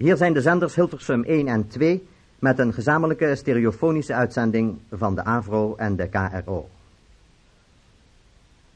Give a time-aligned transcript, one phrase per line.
[0.00, 2.06] Hier zijn de zenders Hilversum 1 en 2
[2.38, 6.68] met een gezamenlijke stereofonische uitzending van de AVRO en de KRO.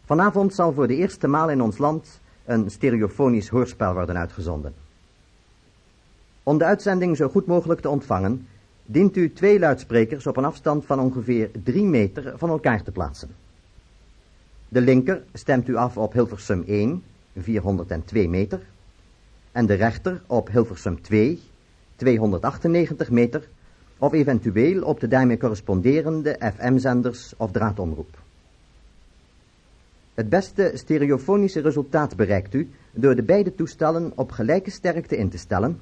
[0.04, 4.74] Vanavond zal voor de eerste maal in ons land een stereofonisch hoorspel worden uitgezonden.
[6.42, 8.46] Om de uitzending zo goed mogelijk te ontvangen,
[8.86, 13.30] dient u twee luidsprekers op een afstand van ongeveer 3 meter van elkaar te plaatsen.
[14.68, 17.02] De linker stemt u af op Hilversum 1,
[17.36, 18.60] 402 meter,
[19.54, 21.40] en de rechter op Hilversum 2,
[21.96, 23.48] 298 meter,
[23.98, 28.18] of eventueel op de daarmee corresponderende FM-zenders of draadomroep.
[30.14, 35.38] Het beste stereofonische resultaat bereikt u door de beide toestellen op gelijke sterkte in te
[35.38, 35.80] stellen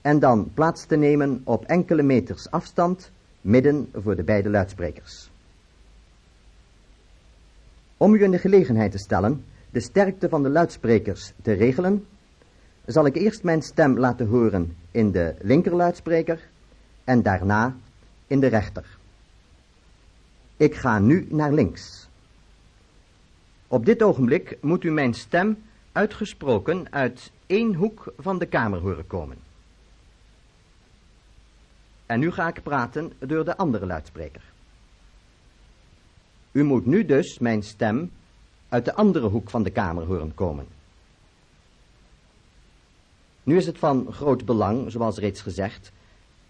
[0.00, 3.10] en dan plaats te nemen op enkele meters afstand
[3.40, 5.30] midden voor de beide luidsprekers.
[7.96, 12.06] Om u in de gelegenheid te stellen de sterkte van de luidsprekers te regelen,
[12.92, 16.48] zal ik eerst mijn stem laten horen in de linkerluidspreker
[17.04, 17.76] en daarna
[18.26, 18.98] in de rechter.
[20.56, 22.08] Ik ga nu naar links.
[23.68, 29.06] Op dit ogenblik moet u mijn stem uitgesproken uit één hoek van de kamer horen
[29.06, 29.36] komen.
[32.06, 34.42] En nu ga ik praten door de andere luidspreker.
[36.52, 38.10] U moet nu dus mijn stem
[38.68, 40.79] uit de andere hoek van de kamer horen komen.
[43.42, 45.92] Nu is het van groot belang, zoals reeds gezegd,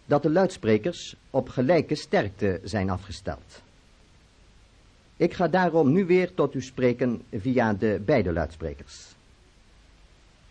[0.06, 3.62] dat de luidsprekers op gelijke sterkte zijn afgesteld.
[5.16, 9.14] Ik ga daarom nu weer tot u spreken via de beide luidsprekers.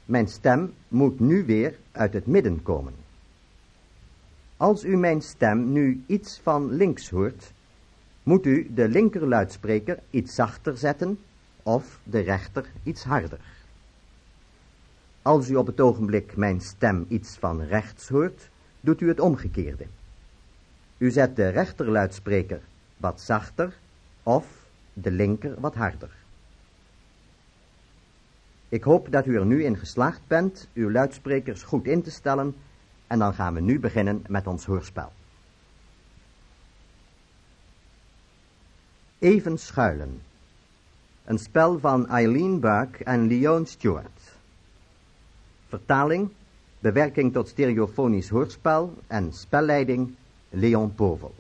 [0.06, 2.94] Mijn stem moet nu weer uit het midden komen.
[4.58, 7.52] Als u mijn stem nu iets van links hoort,
[8.24, 11.20] moet u de linkerluidspreker iets zachter zetten
[11.64, 13.40] of de rechter iets harder.
[15.22, 18.50] Als u op het ogenblik mijn stem iets van rechts hoort,
[18.82, 19.86] doet u het omgekeerde.
[20.98, 22.62] U zet de rechterluidspreker
[22.98, 23.78] wat zachter
[24.24, 24.46] of
[24.94, 26.10] de linker wat harder.
[28.70, 32.56] Ik hoop dat u er nu in geslaagd bent uw luidsprekers goed in te stellen
[33.08, 35.12] en dan gaan we nu beginnen met ons hoorspel.
[39.20, 40.22] Even schuilen.
[41.26, 44.19] Een spel van Eileen Buck en Leon Stewart.
[45.70, 46.30] Vertaling,
[46.82, 50.16] bewerking tot stereofonisch hoorspel en spelleiding
[50.50, 51.34] Leon Povel.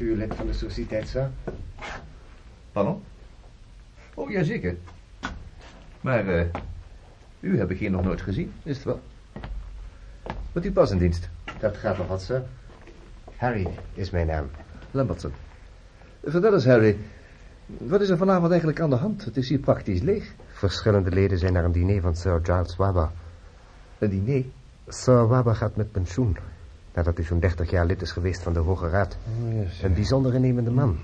[0.00, 1.30] Lid van de sociëteit, sir?
[2.72, 3.02] Pardon?
[4.14, 4.76] Oh, jazeker.
[6.00, 6.44] Maar uh,
[7.40, 9.00] u heb ik hier nog nooit gezien, is het wel?
[10.52, 11.28] Wat u pas in dienst?
[11.58, 12.42] Dat gaat nog wat, sir.
[13.36, 14.50] Harry is mijn naam.
[14.90, 15.32] Lambertson.
[16.24, 16.96] Vertel eens, Harry.
[17.66, 19.24] Wat is er vanavond eigenlijk aan de hand?
[19.24, 20.34] Het is hier praktisch leeg.
[20.46, 23.10] Verschillende leden zijn naar een diner van Sir Giles Wabber.
[23.98, 24.44] Een diner?
[24.88, 26.36] Sir Wabber gaat met pensioen.
[26.96, 29.16] Nadat hij zo'n 30 jaar lid is geweest van de Hoge Raad.
[29.26, 29.82] Oh, yes.
[29.82, 30.96] Een bijzonder innemende man.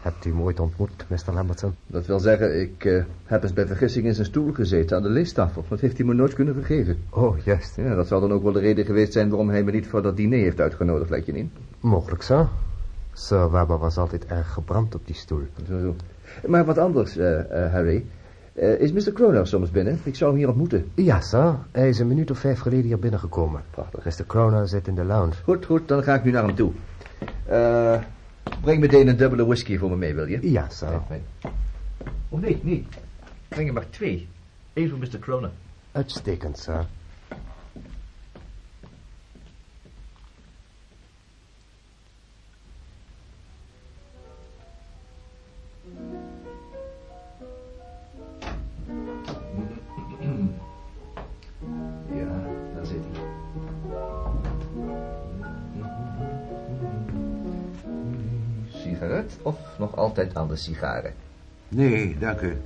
[0.00, 1.32] Hebt u hem ooit ontmoet, Mr.
[1.34, 1.74] Lambertson?
[1.86, 5.08] Dat wil zeggen, ik uh, heb eens bij vergissing in zijn stoel gezeten aan de
[5.08, 5.64] leestafel.
[5.68, 6.98] Dat heeft hij me nooit kunnen vergeven.
[7.10, 7.76] Oh, juist.
[7.76, 10.02] Ja, dat zal dan ook wel de reden geweest zijn waarom hij me niet voor
[10.02, 11.50] dat diner heeft uitgenodigd, lijkt je niet?
[11.80, 12.48] Mogelijk zo.
[13.12, 15.42] Sir Wabber was altijd erg gebrand op die stoel.
[15.68, 15.94] Zo, zo.
[16.46, 18.04] Maar wat anders, uh, uh, Harry.
[18.60, 19.12] Uh, is Mr.
[19.12, 20.00] Croner soms binnen?
[20.04, 20.90] Ik zou hem hier ontmoeten.
[20.94, 21.58] Ja, sir.
[21.72, 23.62] Hij is een minuut of vijf geleden hier binnengekomen.
[23.70, 24.04] Prachtig.
[24.04, 24.26] Mr.
[24.26, 25.34] Croner zit in de lounge.
[25.44, 25.88] Goed, goed.
[25.88, 26.72] Dan ga ik nu naar hem toe.
[28.60, 30.50] breng meteen een dubbele whisky voor me mee, wil je?
[30.50, 31.00] Ja, sir.
[32.28, 32.86] Oh, nee, nee.
[33.48, 34.28] Breng er maar twee.
[34.72, 35.18] Eén voor Mr.
[35.18, 35.50] Croner.
[35.92, 36.86] Uitstekend, sir.
[59.42, 61.12] Of nog altijd aan de sigaren?
[61.68, 62.56] Nee, dank u.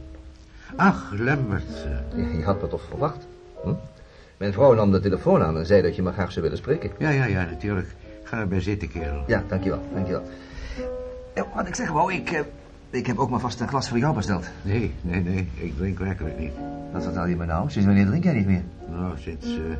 [0.76, 1.86] Ach, Lambert.
[2.14, 3.26] Ja, je had me toch verwacht?
[3.62, 3.72] Hm?
[4.36, 6.90] Mijn vrouw nam de telefoon aan en zei dat je me graag zou willen spreken.
[6.98, 7.88] Ja, ja, ja, natuurlijk.
[8.24, 9.24] Ga erbij zitten, kerel.
[9.26, 10.22] Ja, dankjewel, dankjewel.
[11.54, 12.40] Wat ik zeg wou, ik, uh,
[12.90, 14.46] ik heb ook maar vast een glas voor jou besteld.
[14.62, 16.52] Nee, nee, nee, ik drink werkelijk niet.
[16.92, 17.70] Wat vertel je me nou?
[17.70, 18.62] Sinds wanneer drink jij niet meer?
[18.90, 19.46] Nou, sinds...
[19.46, 19.76] Uh,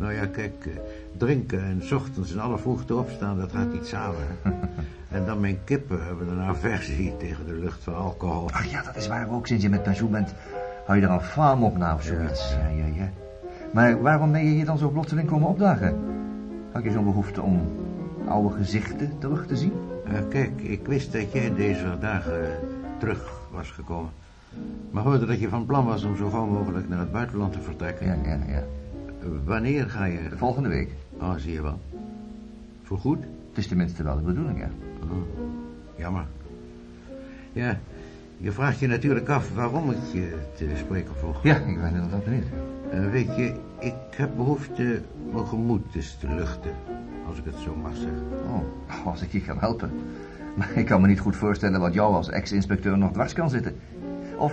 [0.00, 0.72] nou ja, kijk, uh,
[1.16, 4.26] drinken en s ochtends in alle vroegte opstaan, dat gaat niet samen.
[5.16, 8.50] en dan mijn kippen hebben een aversie tegen de lucht van alcohol.
[8.50, 9.46] Ach ja, dat is waar ook.
[9.46, 10.34] Sinds je met pensioen bent,
[10.86, 12.52] hou je er een faam op na of zoiets.
[12.52, 13.10] Ja, ja, ja.
[13.72, 15.96] Maar waarom ben je hier dan zo plotseling komen opdagen?
[16.72, 17.60] Had je zo'n behoefte om
[18.28, 19.72] oude gezichten terug te zien?
[20.06, 22.58] Uh, kijk, ik wist dat jij deze dagen
[22.98, 24.10] terug was gekomen.
[24.90, 27.60] Maar hoorde dat je van plan was om zo gauw mogelijk naar het buitenland te
[27.60, 28.06] vertrekken.
[28.06, 28.62] Ja, ja, ja.
[29.44, 30.28] Wanneer ga je...
[30.28, 30.90] De volgende week.
[31.20, 31.80] Oh, zie je wel.
[32.82, 33.22] Voorgoed?
[33.48, 34.70] Het is tenminste wel de bedoeling, ja.
[35.02, 35.46] Oh,
[35.96, 36.26] jammer.
[37.52, 37.78] Ja,
[38.36, 41.42] je vraagt je natuurlijk af waarom ik je te spreken vroeg.
[41.42, 42.44] Ja, ik ben inderdaad benieuwd.
[42.94, 45.02] Uh, weet je, ik heb behoefte
[45.32, 46.72] mijn gemoed eens te luchten.
[47.26, 48.22] Als ik het zo mag zeggen.
[48.46, 49.90] Oh, als ik je kan helpen.
[50.56, 53.76] Maar ik kan me niet goed voorstellen wat jou als ex-inspecteur nog dwars kan zitten.
[54.36, 54.52] Of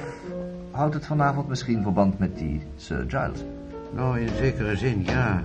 [0.72, 3.46] houdt het vanavond misschien verband met die Sir Giles?
[3.94, 5.44] Nou, in zekere zin, ja.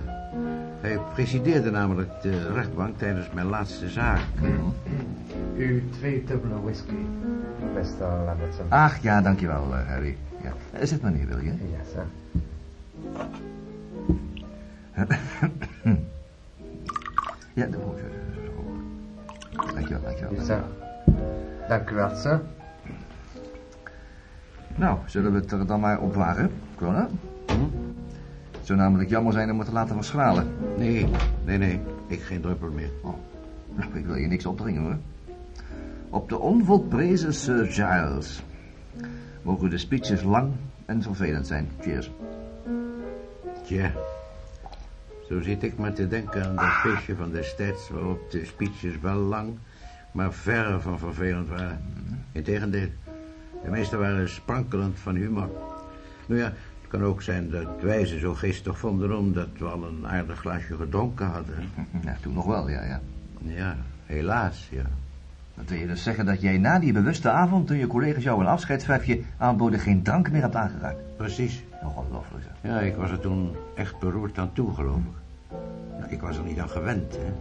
[0.81, 4.21] Hij presideerde namelijk de rechtbank tijdens mijn laatste zaak.
[5.57, 6.95] U twee dubbele whisky,
[7.73, 8.05] Mr.
[8.25, 8.65] Lambertson.
[8.69, 10.17] Ach, ja, dankjewel, uh, Harry.
[10.41, 10.85] Ja.
[10.85, 11.51] Zit maar neer, wil je?
[11.51, 12.05] Ja, sir.
[17.53, 18.03] ja, dat moet je.
[19.73, 20.33] Dankjewel, dankjewel.
[20.33, 20.63] Ja, sir.
[21.67, 22.41] Dank u wel, sir.
[24.75, 27.07] Nou, zullen we het er dan maar op wagen, Corona?
[28.63, 30.47] Het zou namelijk jammer zijn om het te laten verschralen.
[30.77, 31.07] Nee,
[31.45, 31.79] nee, nee.
[32.07, 32.89] Ik geen druppel meer.
[33.01, 33.13] Oh,
[33.75, 34.97] nou, ik wil je niks opdringen, hoor.
[36.09, 38.43] Op de onvolprezen Sir Giles.
[39.41, 40.51] Mogen de speeches lang
[40.85, 41.69] en vervelend zijn.
[41.79, 42.11] Cheers.
[43.65, 43.91] Tja.
[45.29, 47.89] Zo zit ik maar te denken aan dat feestje van destijds...
[47.89, 49.57] waarop de speeches wel lang,
[50.11, 51.81] maar verre van vervelend waren.
[52.31, 52.89] Integendeel,
[53.63, 55.49] de meeste waren sprankelend van humor.
[56.25, 56.53] Nou ja,
[56.93, 59.17] kan ook zijn dat wij ze zo geestig vonden...
[59.17, 61.55] omdat we al een aardig glaasje gedronken hadden.
[62.05, 63.01] Ja, toen nog wel, ja, ja.
[63.43, 64.83] Ja, helaas, ja.
[65.53, 67.67] Dat wil je dus zeggen dat jij na die bewuste avond...
[67.67, 69.79] toen je collega's jou een afscheidsvijfje aanboden...
[69.79, 71.17] geen drank meer hebt aangeraakt?
[71.17, 71.63] Precies.
[71.83, 72.71] Ongelooflijk, zeg.
[72.71, 75.57] Ja, ik was er toen echt beroerd aan toe, geloof ik.
[75.99, 77.33] Nou, ik was er niet aan gewend, hè.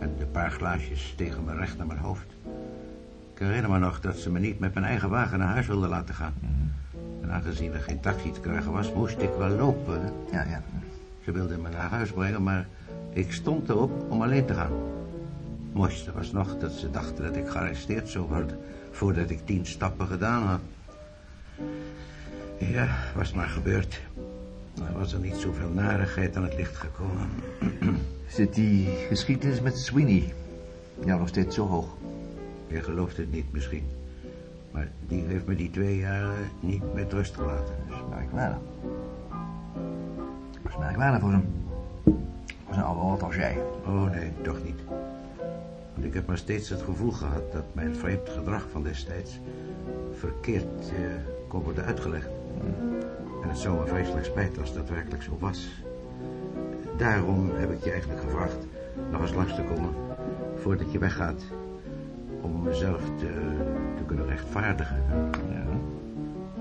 [0.00, 2.26] En de paar glaasjes tegen me recht naar mijn hoofd.
[3.34, 5.88] Ik herinner me nog dat ze me niet met mijn eigen wagen naar huis wilden
[5.88, 6.34] laten gaan.
[7.28, 10.12] En aangezien er geen taxi te krijgen was, moest ik wel lopen.
[10.32, 10.62] Ja, ja.
[11.24, 12.68] Ze wilden me naar huis brengen, maar
[13.12, 14.72] ik stond erop om alleen te gaan.
[14.72, 18.58] Het mooiste was nog dat ze dachten dat ik gearresteerd zou worden...
[18.90, 20.60] voordat ik tien stappen gedaan had.
[22.58, 24.00] Ja, was maar gebeurd.
[24.86, 27.28] Er was er niet zoveel narigheid aan het licht gekomen.
[28.26, 30.34] Zit die geschiedenis met Sweeney
[31.04, 31.88] jou nog steeds zo hoog?
[32.66, 33.97] Je gelooft het niet misschien.
[34.78, 37.74] Maar die heeft me die twee jaren niet met rust gelaten.
[37.88, 38.58] Is merkwaardig.
[40.62, 41.44] Dat is merkwaardig voor hem.
[42.70, 43.56] zo'n oude rot als jij.
[43.86, 44.80] Oh, nee, toch niet.
[45.94, 49.40] Want ik heb maar steeds het gevoel gehad dat mijn vreemd gedrag van destijds
[50.18, 50.96] verkeerd eh,
[51.48, 52.28] kon worden uitgelegd.
[53.42, 55.82] En het zou me vreselijk spijt als dat werkelijk zo was.
[56.96, 58.66] Daarom heb ik je eigenlijk gevraagd
[59.10, 59.94] nog eens langs te komen
[60.56, 61.42] voordat je weggaat.
[62.40, 63.30] Om mezelf te,
[63.98, 64.96] te kunnen rechtvaardigen.
[65.32, 65.64] Ja.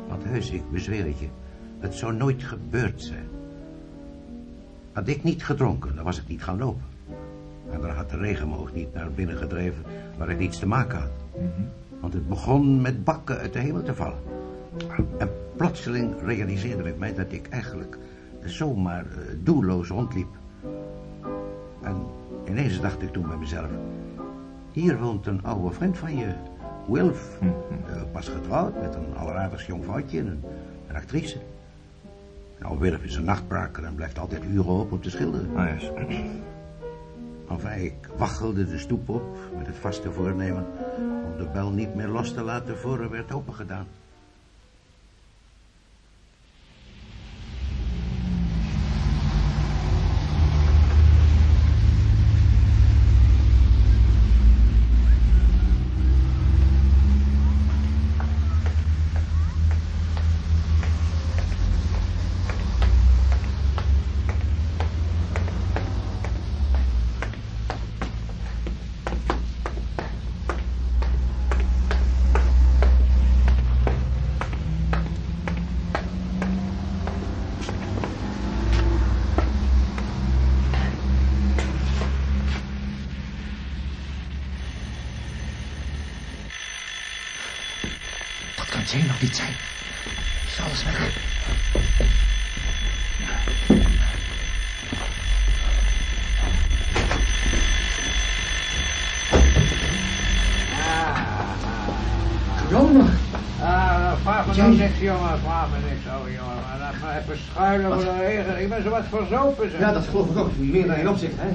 [0.08, 1.28] Want heus, ik bezweer het je,
[1.80, 3.28] het zou nooit gebeurd zijn.
[4.92, 6.84] Had ik niet gedronken, dan was ik niet gaan lopen.
[7.72, 9.84] En dan had de regen me ook niet naar binnen gedreven
[10.18, 11.42] waar ik niets te maken had.
[12.00, 14.20] Want het begon met bakken uit de hemel te vallen.
[15.18, 17.98] En plotseling realiseerde ik mij dat ik eigenlijk
[18.44, 20.28] zomaar eh, doelloos rondliep.
[21.82, 21.96] En
[22.48, 23.70] ineens dacht ik toen bij mezelf...
[24.72, 26.34] Hier woont een oude vriend van je,
[26.88, 27.38] Wilf.
[27.42, 30.44] Eh, pas getrouwd met een alleraardigst jong vrouwtje en een,
[30.88, 31.38] een actrice.
[32.60, 35.50] Nou, Wilf is een nachtbraker en blijft altijd uren op om te schilderen.
[35.56, 35.92] Oh, yes.
[37.50, 40.66] Enfin, ik waggelde de stoep op met het vaste voornemen
[41.26, 43.88] om de bel niet meer los te laten voor er werd opengedaan.
[88.56, 89.54] Dat kan Jane nog niet zijn.
[90.48, 91.16] Is alles weg?
[102.70, 103.10] Jongen,
[103.62, 105.40] Ah, vraag me nou niks, jongen.
[105.40, 106.62] Vraag me niks, oh jongen.
[106.70, 108.14] Maar laat me even schuilen voor
[108.84, 109.80] ben zo wat verzopen, zeg.
[109.80, 110.50] Ja, dat geloof ik ook.
[110.58, 111.48] Meer dan één opzicht, hè.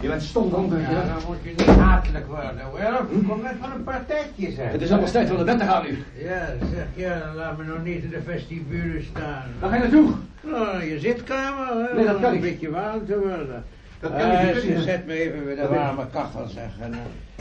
[0.00, 0.80] Je bent stom dronken.
[0.80, 3.26] Ja, dan moet je niet hatelijk worden, Wilf.
[3.28, 4.72] Kom net van een partijtje, zeg.
[4.72, 5.98] Het is alweer tijd om naar bed te gaan nu.
[6.24, 9.42] Ja, zeg, ja, dan laat me nog niet in de vestibule staan.
[9.60, 10.10] Waar ga je naartoe?
[10.40, 11.94] Nou, je zitkamer, hè.
[11.96, 12.32] Nee, dat kan.
[12.34, 13.64] Een beetje warm te worden.
[14.00, 14.62] Dat kan Eh, niet.
[14.62, 16.70] ze- Zet me even bij de warme kachel, zeg.
[16.80, 16.98] En eh,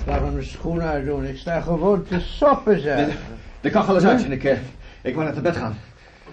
[0.07, 1.25] laat me mijn schoenen uitdoen.
[1.25, 3.07] Ik sta gewoon te soppen, zeg.
[3.61, 4.57] De kachel is uit en ik, eh,
[5.01, 5.75] ik wil naar bed gaan.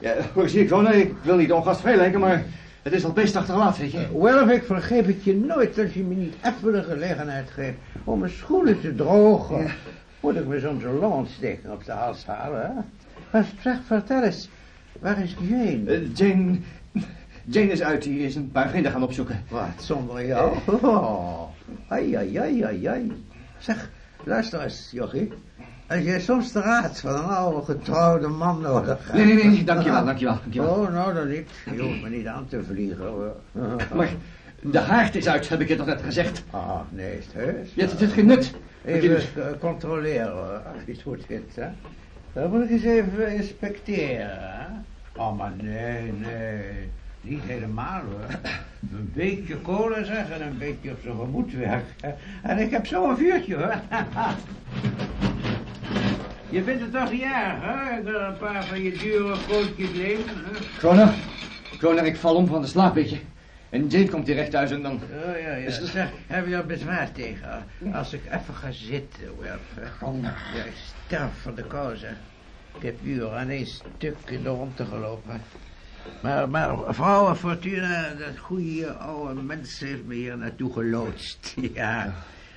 [0.00, 0.80] Ja, hoe zie ik zo?
[0.80, 2.42] Nee, ik wil niet ongastvrij lijken, maar
[2.84, 4.18] het is al beestachtig laat, weet je.
[4.20, 8.18] Wilf, ik vergeef het je nooit als je me niet even de gelegenheid geeft om
[8.18, 9.70] mijn schoenen te drogen.
[10.20, 12.72] Moet ik me soms een longontsteking op de hals halen, hè?
[13.32, 14.48] Maar zeg, vertel eens,
[15.00, 15.82] waar is Jane?
[15.86, 16.58] Eh, Jane...
[17.44, 19.42] Jane is uit, die is een paar vrienden gaan opzoeken.
[19.48, 20.56] Wat, zonder jou?
[20.82, 21.42] Oh,
[21.88, 23.12] ai, ai, ai, ai, ai.
[23.58, 23.90] Zeg,
[24.24, 25.32] luister eens, Jochie.
[25.86, 29.12] Als jij soms de raad van een oude getrouwde man nodig hebt...
[29.12, 30.70] Nee, nee, nee, dankjewel, dankjewel, dankjewel.
[30.74, 31.48] Oh, nou dan niet.
[31.74, 33.36] Je hoeft me niet aan te vliegen, hoor.
[33.96, 34.08] Maar
[34.60, 36.44] de haard is uit, heb ik je toch net gezegd.
[36.50, 37.68] Ah, nee, is het heus?
[37.74, 38.54] Ja, het heeft geen nut.
[38.84, 39.28] Even doet.
[39.36, 41.66] eh, controleren, hoor, als je het goed vindt, hè.
[42.32, 44.66] Dan moet ik eens even inspecteren, hè.
[45.20, 46.90] Oh, maar nee, nee.
[47.20, 48.38] Niet helemaal, hoor.
[48.92, 52.14] Een beetje kolen, zeg, en een beetje op zijn gemoed werken.
[52.42, 53.74] En ik heb zo'n vuurtje, hoor.
[56.48, 57.98] Je vindt het toch erg, hè?
[57.98, 60.78] Ik wil een paar van je dure gootjes nemen, hè?
[60.78, 61.14] Kroner,
[61.78, 63.18] Kroner, ik val om van de slaap, weet je.
[63.70, 64.94] En Jane komt direct thuis en dan...
[64.94, 65.70] Oh, ja, ja.
[65.70, 67.64] Zeg, heb je er bezwaar tegen?
[67.92, 69.88] Als ik even ga zitten, Wilf?
[69.98, 70.36] Kroner.
[70.54, 72.14] Ja, ik sterf van de kou, zeg.
[72.76, 75.40] Ik heb uren aan één stuk in de ronde gelopen.
[76.22, 81.54] Maar, maar vrouwen Fortuna, dat goede oude mens heeft me hier naartoe geloodst.
[81.74, 82.14] Ja.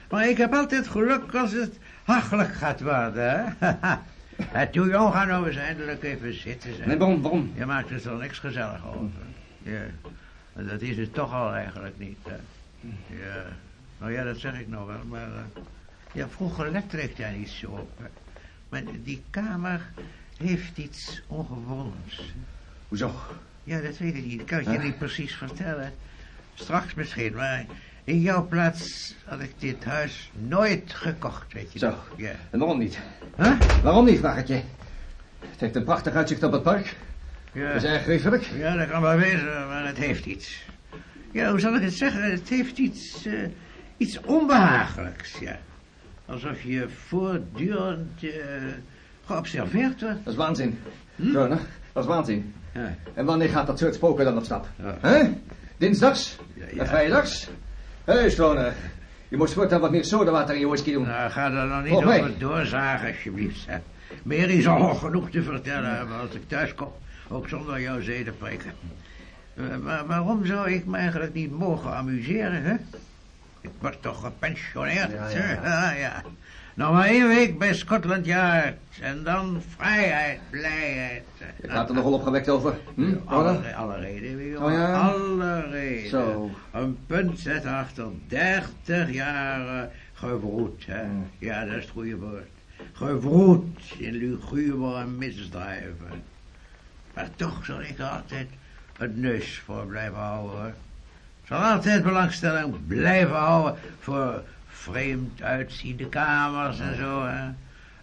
[0.09, 1.77] Maar ik heb altijd geluk als het
[2.07, 3.95] hachelijk gaat worden, hè.
[4.51, 6.85] En toen jong gaan nou eens eindelijk even zitten, zeg.
[6.85, 7.51] Nee, waarom, waarom?
[7.55, 9.09] Je maakt er toch niks gezellig over.
[9.61, 9.81] Ja.
[10.53, 12.35] Dat is het toch al eigenlijk niet, hè.
[13.07, 13.45] Ja.
[13.99, 15.27] Nou ja, dat zeg ik nou wel, maar...
[15.27, 15.61] eh,
[16.11, 17.91] ja, vroeger lette ik daar niet zo op.
[18.01, 18.07] hè.
[18.69, 19.81] Maar die kamer
[20.37, 22.33] heeft iets ongewoons.
[22.87, 23.15] Hoezo?
[23.63, 24.39] Ja, dat weet ik niet.
[24.41, 25.93] Ik kan het je niet precies vertellen.
[26.53, 27.65] Straks misschien, maar
[28.07, 31.89] in jouw plaats had ik dit huis nooit gekocht, weet je Zo.
[31.89, 32.07] toch?
[32.15, 32.31] Ja.
[32.49, 32.99] En waarom niet?
[33.35, 33.59] Huh?
[33.83, 34.61] Waarom niet, vraag ik je?
[35.39, 36.95] Het heeft een prachtig uitzicht op het park.
[37.51, 37.65] Ja.
[37.65, 38.43] Het is erg geriefelijk.
[38.43, 40.65] Ja, dat kan wel wezen, maar het heeft iets.
[41.31, 42.31] Ja, hoe zal ik het zeggen?
[42.31, 43.33] Het heeft iets, eh,
[43.97, 45.57] iets onbehagelijks, ja.
[46.25, 48.31] Alsof je voortdurend eh,
[49.25, 50.23] geobserveerd wordt.
[50.23, 50.79] Dat is waanzin.
[51.15, 51.29] Hm?
[51.31, 51.59] Kroner,
[51.93, 52.53] dat is waanzin.
[52.73, 52.95] Ja.
[53.13, 54.67] En wanneer gaat dat soort spoken dan op stap?
[54.75, 54.97] Ja.
[55.01, 55.33] Hè?
[55.77, 56.37] Dinsdags?
[56.53, 56.81] Ja, ja.
[56.81, 57.49] En vrijdags?
[58.07, 58.73] Hé, hey, Stoner.
[59.27, 61.07] Je moet voortaan wat meer sodawater in je whisky doen.
[61.07, 63.59] Nou, ga er nog niet over doorzagen, alsjeblieft.
[63.59, 63.79] Zeg.
[64.23, 66.91] Mary zal nog genoeg te vertellen hebben als ik thuis kom.
[67.29, 68.71] Ook zonder jouw zedenpreken.
[69.55, 72.73] Eh, maar waarom zou ik me eigenlijk niet mogen amuseren, hè?
[73.61, 75.53] Ik word toch gepensioneerd, Ja, hè?
[75.53, 75.89] ja.
[75.89, 76.21] Ah, ja.
[76.77, 78.77] Nog maar één week bij Scotland Yard.
[79.01, 81.23] En dan vrijheid, blijheid.
[81.61, 82.77] Je gaat er nogal opgewekt over.
[82.95, 83.15] Hm?
[83.25, 84.93] Alle, alle reden, weer, Oh ja?
[84.93, 86.09] Alle reden.
[86.09, 86.49] Zo.
[86.71, 90.85] Een punt zet achter 30 jaar eh, gevroed.
[90.85, 91.03] Hè?
[91.37, 92.47] Ja, dat is het goede woord.
[92.93, 96.23] Gevroed in lugubere misdrijven.
[97.13, 98.47] Maar toch zal ik er altijd
[98.97, 100.75] het neus voor blijven houden.
[101.47, 104.43] Zal altijd belangstelling blijven houden voor
[104.91, 107.25] vreemd uitziende kamers en zo.
[107.25, 107.49] Hè?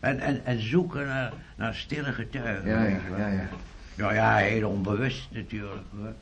[0.00, 2.71] En, en, en zoeken naar, naar stille getuigen.
[2.71, 3.49] Ja, ja, je ja, ja.
[3.95, 5.83] Nou ja, heel onbewust natuurlijk.
[5.97, 6.12] Hoor.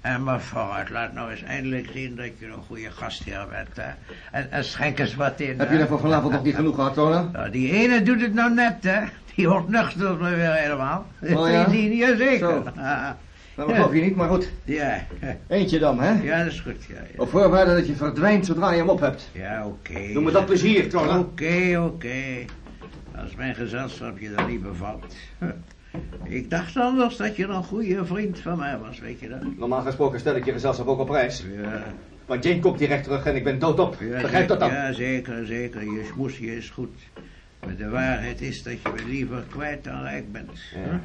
[0.00, 3.76] En maar vooruit, laat nou eens eindelijk zien dat je een goede gastheer bent.
[3.76, 3.90] Hè?
[4.30, 5.58] En, en schenk eens wat in.
[5.58, 5.74] Heb hè.
[5.74, 6.96] je er voor vanavond nog niet genoeg gehad?
[7.32, 9.00] Nou, die ene doet het nou net, hè.
[9.34, 11.06] Die ontnuchtert me weer helemaal.
[11.22, 11.64] Oh ja?
[11.74, 12.38] Die, jazeker.
[12.38, 12.64] Zo.
[13.58, 14.50] Dat geloof je niet, maar goed.
[14.64, 15.06] ja,
[15.48, 16.22] Eentje dan, hè?
[16.22, 16.84] ja, dat is goed.
[16.84, 17.22] Ja, ja.
[17.22, 19.30] Op voorwaarde dat je verdwijnt zodra je hem op hebt.
[19.32, 20.12] Ja, oké.
[20.12, 21.18] Doe me dat plezier, Stoner.
[21.18, 22.44] Oké, oké.
[23.22, 25.14] Als mijn gezelschap je dan niet bevalt.
[25.38, 25.48] Huh.
[26.38, 29.56] Ik dacht anders dat je een goede vriend van mij was, weet je dat?
[29.56, 31.44] Normaal gesproken stel ik je gezelschap ook op prijs.
[31.62, 31.82] Ja,
[32.26, 33.96] Want Jane komt direct terug en ik ben doodop.
[34.00, 34.70] ja, Begrijp dat dan?
[34.70, 35.82] Ja, zeker, zeker.
[35.82, 36.98] Je smoesje is goed.
[37.66, 40.50] Maar de waarheid is dat je me liever kwijt dan rijk bent.
[40.74, 41.00] Ja.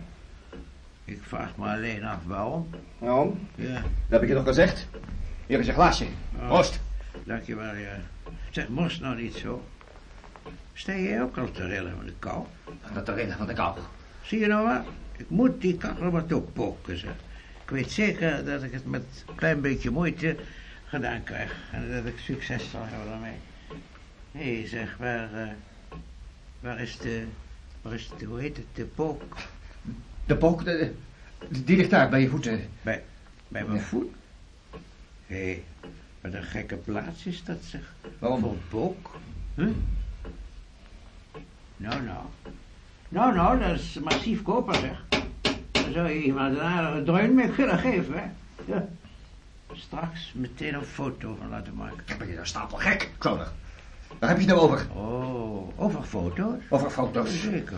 [1.06, 2.70] Ik vraag me alleen af waarom.
[2.98, 3.48] Waarom?
[3.56, 4.88] Ja, Dat heb ik je nog gezegd.
[5.46, 6.06] Hier is je glaasje.
[6.36, 6.48] Oh.
[6.48, 6.80] Proost.
[7.24, 8.00] dankjewel, ja.
[8.50, 9.64] Zeg, morst nou niet zo.
[10.74, 12.46] Sta jij ook al te rillen van de kou?
[12.94, 13.78] Dat de reden van de kou.
[14.22, 14.84] Zie je nou wat?
[15.18, 17.14] Ik moet die kachel wat oppoken, zeg.
[17.64, 20.36] Ik weet zeker dat ik het met een klein beetje moeite
[20.86, 21.56] gedaan krijg.
[21.72, 23.38] En dat ik succes zal hebben daarmee.
[24.32, 25.48] Hé, hey, zeg, waar, eh,
[26.60, 27.26] waar is de,
[27.82, 29.36] waar is de, hoe heet het, de pook?
[30.26, 30.94] De pook, de-
[31.50, 32.70] die ligt daar bij je voeten.
[32.82, 33.04] Bij,
[33.48, 33.84] bij mijn Ja.
[33.84, 34.12] voet?
[35.28, 35.64] Hé, hey,
[36.22, 37.82] wat een gekke plaats is dat, zeg.
[38.20, 38.40] Waarom?
[38.42, 39.16] Voor pook?
[39.56, 39.70] Huh?
[41.78, 42.24] Nou, nou.
[43.10, 45.04] Nou, nou, dat is massief koper, zeg.
[45.72, 48.24] Daar zou je iemand een aardige dreun mee kunnen geven, hè?
[48.74, 48.88] Ja.
[49.74, 52.18] Straks meteen een foto van laten maken.
[52.18, 53.52] Ben je nou stapel gek, Kroner?
[54.20, 54.88] Waar heb je het nou over?
[54.92, 56.56] Oh, over foto's?
[56.70, 57.42] Over foto's.
[57.42, 57.78] Zeker.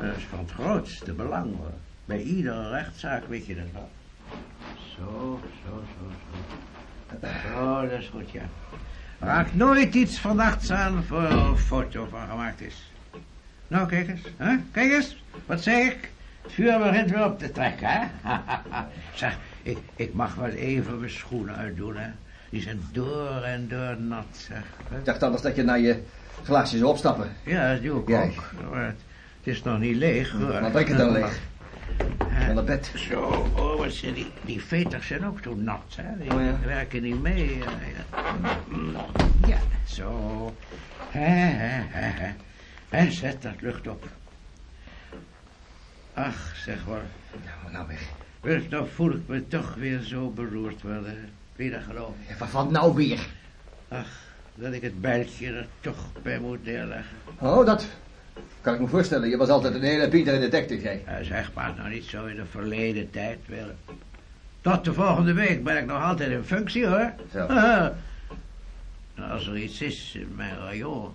[0.00, 1.72] Dat is van het grootste belang, hoor.
[2.04, 3.88] Bij iedere rechtszaak weet je dat wel.
[4.96, 7.28] Zo, zo, zo, zo.
[7.54, 8.42] Zo, dat is goed, ja.
[9.18, 12.92] Raak nooit iets verdachts aan voor er een foto van gemaakt is.
[13.68, 14.22] Nou, kijk eens.
[14.36, 14.56] Hè?
[14.70, 15.22] Kijk eens.
[15.46, 16.10] Wat zeg ik?
[16.42, 18.06] Het vuur begint weer op te trekken, hè?
[19.14, 22.10] zeg, ik, ik mag wel even mijn schoenen uitdoen, hè?
[22.50, 24.62] Die zijn door en door nat, zeg.
[24.98, 26.02] Ik dacht anders dat je naar je
[26.42, 27.32] glaasje zou opstappen.
[27.44, 28.26] Ja, dat doe ik Jij.
[28.26, 28.52] ook.
[29.42, 30.60] Het is nog niet leeg, hoor.
[30.60, 31.40] Dan drink het dan leeg.
[32.46, 32.92] Van het bed.
[32.96, 33.20] Zo,
[33.56, 36.18] oh, wat zijn die, die veters zijn ook zo nat, hè.
[36.18, 36.58] Die Oh, ja.
[36.64, 37.58] werken niet mee.
[37.58, 38.58] Ja, ja.
[39.48, 40.54] ja zo.
[41.10, 42.32] Hè, hè, hè.
[42.88, 44.04] En zet dat lucht op.
[46.14, 47.02] Ach, zeg hoor.
[47.44, 48.08] Nou, nou weg.
[48.40, 51.28] Wil toch voel ik me toch weer zo beroerd worden.
[51.56, 52.14] Wil je dat geloven?
[52.28, 53.26] Ja, Wat van nou weer?
[53.88, 54.10] Ach,
[54.54, 57.16] dat ik het bijltje er toch bij moet neerleggen.
[57.38, 57.86] Oh, dat
[58.62, 59.28] kan ik me voorstellen.
[59.28, 61.02] Je was altijd een hele Pieter detective, jij.
[61.06, 63.76] Ja, zeg maar nou niet zo in de verleden tijd, Willem.
[64.60, 67.12] Tot de volgende week ben ik nog altijd in functie, hoor.
[67.32, 67.46] Zo.
[69.14, 71.12] Nou, als er iets is in mijn rayon...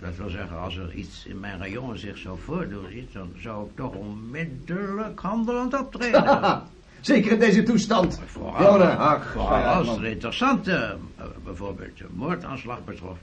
[0.00, 3.66] Dat wil zeggen, als er iets in mijn rayon zich zou voordoen, ziet, dan zou
[3.66, 6.62] ik toch onmiddellijk handelend optreden.
[7.00, 8.20] Zeker in deze toestand.
[8.26, 13.18] Vooral, Kroner, ach, vooral ja, als er interessante, eh, bijvoorbeeld moordaanslag betrof.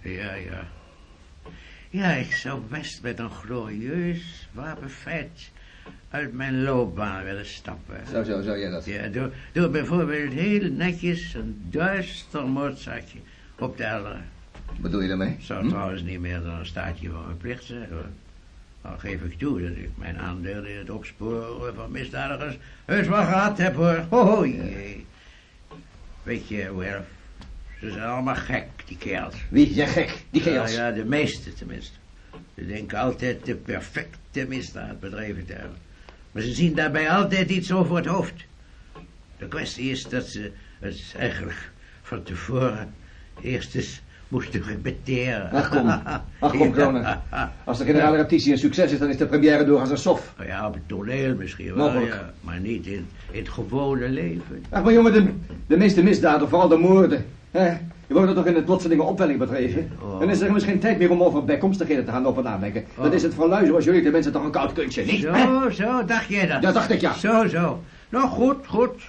[0.00, 0.66] Ja, ja.
[1.92, 5.50] Ja, ik zou best met een glorieus wapenfeit
[6.10, 7.96] uit mijn loopbaan willen stappen.
[8.10, 8.84] Zo, zo, zo, jij dat.
[8.84, 13.18] Ja, door, door bijvoorbeeld heel netjes een duister moordzaakje
[13.58, 14.24] op te helderen.
[14.66, 15.36] Wat bedoel je daarmee?
[15.40, 15.68] Zou Hm?
[15.68, 18.06] trouwens niet meer dan een staatje van mijn plicht zijn, hoor.
[18.82, 23.24] Al geef ik toe dat ik mijn aandeel in het opsporen van misdadigers heus wel
[23.24, 24.04] gehad heb, hoor.
[24.10, 25.06] Ho, ho, jee.
[26.22, 27.04] Weet je, Werf,
[27.82, 29.34] ze zijn allemaal gek, die kerels.
[29.48, 29.74] Wie?
[29.74, 30.24] Jij gek.
[30.30, 30.74] Die Ja, kerels.
[30.74, 31.96] ja, de meeste tenminste.
[32.56, 35.76] Ze denken altijd de perfecte misdaad bedreven te hebben.
[36.32, 38.44] Maar ze zien daarbij altijd iets over het hoofd.
[39.38, 41.70] De kwestie is dat ze het eigenlijk
[42.02, 42.94] van tevoren
[43.40, 45.50] eerst eens moesten repeteren.
[45.50, 45.88] Ach kom,
[46.38, 47.18] ach kom, Kroner.
[47.64, 50.32] Als de generale repetitie een succes is, dan is de première doorgaans een sof.
[50.36, 54.64] Nou ja, op het toneel misschien wel, ja, maar niet in, in het gewone leven.
[54.70, 55.32] Ach, maar jongen, de,
[55.66, 57.24] de meeste misdaden, vooral de moorden.
[57.52, 59.90] Je wordt er toch in een plotselinge opwelling bedreven.
[60.02, 60.20] Oh.
[60.20, 62.84] Dan is er geen tijd meer om over bijkomstigheden te gaan op en nadenken.
[62.96, 63.02] Oh.
[63.02, 65.22] Dat is het voor lui zoals jullie de mensen toch een koud kunstje, niet?
[65.22, 65.42] hè?
[65.42, 66.62] Zo, zo, dacht jij dat?
[66.62, 67.12] Ja, dacht ik, ja.
[67.12, 67.82] Zo, zo.
[68.08, 69.02] Nou, goed, goed.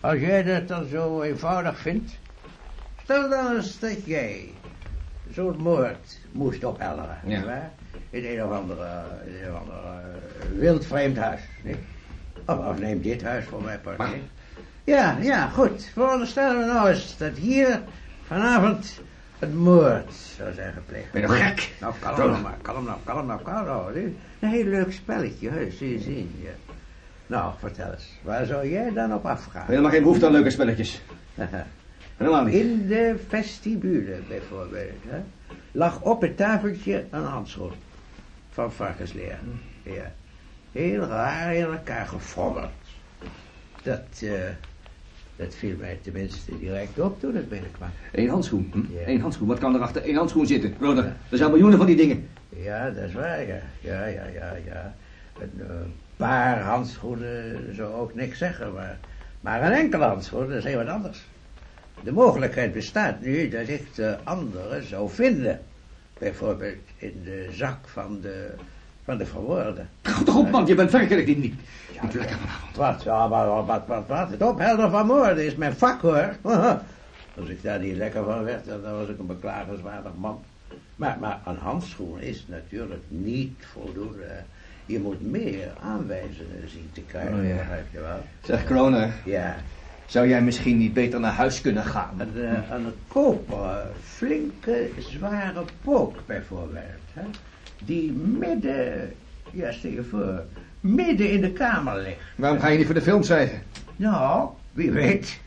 [0.00, 2.18] Als jij dat dan zo eenvoudig vindt.
[3.02, 4.48] Stel dan eens dat jij
[5.32, 7.18] zo'n moord moest ophelderen.
[7.24, 7.72] Ja.
[8.10, 8.86] In een of andere,
[9.26, 11.40] in een of andere eh, wild vreemd huis.
[11.64, 11.76] Niet?
[12.46, 13.98] Of, of neem dit huis voor mij part.
[14.84, 15.90] Ja, ja, goed.
[15.92, 17.80] Veronderstellen we nou eens dat hier
[18.26, 19.00] vanavond
[19.38, 21.12] het moord zou zijn gepleegd.
[21.12, 21.70] Ben je nou gek?
[21.80, 23.92] Nou, kalm nou maar, kalm nou, kalm nou, kalm nou.
[23.92, 26.34] Dit is Een heel leuk spelletje, hè, zul je zien.
[26.42, 26.74] Ja.
[27.26, 29.66] Nou, vertel eens, waar zou jij dan op afgaan?
[29.66, 31.02] Helemaal geen behoefte aan leuke spelletjes.
[32.16, 32.54] Helemaal niet.
[32.54, 35.20] In de vestibule bijvoorbeeld, hè,
[35.72, 37.72] lag op het tafeltje een handschoen
[38.50, 39.38] van varkensleer.
[39.82, 40.12] Ja.
[40.72, 42.70] Heel raar in elkaar gefrommeld.
[43.82, 44.30] Dat, eh,
[45.40, 47.88] dat viel mij tenminste direct op toen ik binnenkwam.
[48.12, 48.70] Eén handschoen.
[48.72, 48.78] Hm?
[48.92, 49.06] Ja.
[49.06, 49.48] Eén handschoen.
[49.48, 50.76] Wat kan er achter één handschoen zitten?
[50.76, 52.28] Broder, er zijn miljoenen van die dingen.
[52.48, 53.60] Ja, dat is waar, ja.
[53.80, 54.94] Ja, ja, ja, ja.
[55.40, 55.74] Een eh,
[56.16, 58.98] paar handschoenen zou ook niks zeggen, maar,
[59.40, 61.26] maar een enkele handschoen, dat is heel wat anders.
[62.02, 65.60] De mogelijkheid bestaat nu dat ik de andere zou vinden.
[66.18, 68.50] Bijvoorbeeld in de zak van de,
[69.10, 69.88] van de verwoorden.
[70.02, 70.66] Ga toch op, man.
[70.66, 71.54] Je bent werkelijk niet, niet,
[72.02, 72.76] niet lekker vanavond.
[72.76, 76.36] Wat, ja, wat, wat, wat, wat, wat, het ophelderen van moorden is mijn vak, hoor.
[77.40, 80.40] Als ik daar niet lekker van werd, dan was ik een beklagenswaardig man.
[80.96, 84.26] Maar, maar een handschoen is natuurlijk niet voldoende.
[84.86, 87.56] Je moet meer aanwijzingen zien te krijgen, Oh, ja.
[87.56, 88.24] begrijp je wel?
[88.42, 89.56] Zeg, Kroner, Ja,
[90.06, 92.14] zou jij misschien niet beter naar huis kunnen gaan?
[92.18, 96.84] een, eh, een koperen, flinke, zware pook bijvoorbeeld.
[97.12, 97.22] Hè?
[97.84, 99.12] Die midden,
[99.50, 100.44] ja stel je voor,
[100.80, 102.20] midden in de kamer ligt.
[102.36, 103.62] Waarom ga je niet voor de film schrijven?
[103.96, 105.40] Nou, wie weet.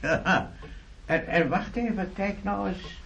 [1.05, 3.01] en, en wacht even, kijk nou eens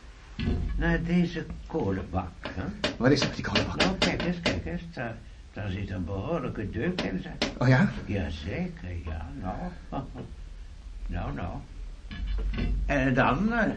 [0.76, 2.32] naar deze kolenbak.
[2.42, 2.90] Hè?
[2.98, 3.76] Wat is met die kolenbak?
[3.76, 4.82] Nou, kijk eens, kijk eens.
[4.94, 5.16] Daar,
[5.54, 7.24] daar zit een behoorlijke deuk in.
[7.58, 7.90] Oh ja?
[8.06, 9.56] Jazeker, ja, nou.
[11.08, 11.54] nou, nou.
[12.86, 13.70] En dan, eh,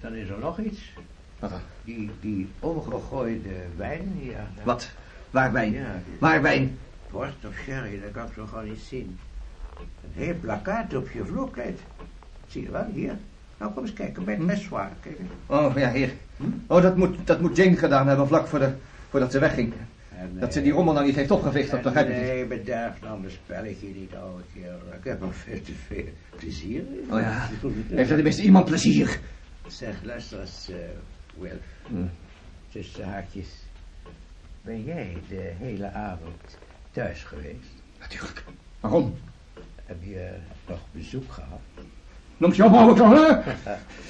[0.00, 0.92] dan is er nog iets.
[1.38, 1.60] Wat dan?
[1.84, 4.46] Die, die omgegooide wijn hier.
[4.62, 4.90] Wat?
[5.30, 5.72] Waar wijn?
[5.72, 6.78] Ja, Waar wijn?
[7.10, 9.18] Port of sherry, dat kan ik zo gewoon niet zien.
[9.78, 11.80] Een heel plakkaat op je vloerkleed.
[12.46, 13.16] Zie je wel, hier.
[13.58, 14.90] Nou, kom eens kijken, bij het meswaar.
[15.00, 15.28] Kijk eens.
[15.46, 16.12] Oh, ja, hier.
[16.66, 18.72] Oh, dat moet, dat moet Jane gedaan hebben vlak voor de,
[19.08, 19.72] voordat ze wegging.
[20.32, 22.24] Dat ze die rommel nou niet heeft opgeveegd, dat begrijp ik niet.
[22.24, 24.78] Nee, bederf dan een spelletje niet, oude kerel.
[24.98, 26.04] Ik heb er veel te veel
[26.36, 27.12] plezier in.
[27.12, 27.48] Oh ja,
[27.88, 29.20] heeft er tenminste iemand plezier?
[29.66, 30.76] Zeg, luister eens, eh
[31.86, 32.06] Hm.
[32.72, 33.48] Tussen haakjes.
[34.62, 36.58] Ben jij de hele avond
[36.90, 37.72] thuis geweest?
[38.00, 38.44] Natuurlijk.
[38.80, 39.14] Waarom?
[39.84, 40.30] Heb je
[40.66, 41.60] nog bezoek gehad?
[42.36, 43.56] Noemt je ophouden, Kroner?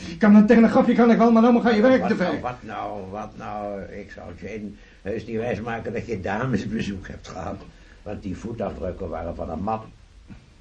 [0.08, 2.32] Ik kan een telegrafje kan ik wel, maar dan ga je werk te Wat nou,
[2.32, 2.40] ver.
[2.40, 3.82] wat nou, wat nou?
[3.82, 4.70] Ik zou Jane
[5.02, 7.62] heus niet wijsmaken dat je damesbezoek hebt gehad.
[8.02, 9.82] Want die voetafdrukken waren van een man.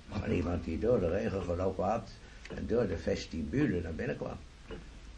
[0.10, 2.10] Van iemand die door de regen gelopen had
[2.56, 4.38] en door de vestibule naar binnen kwam.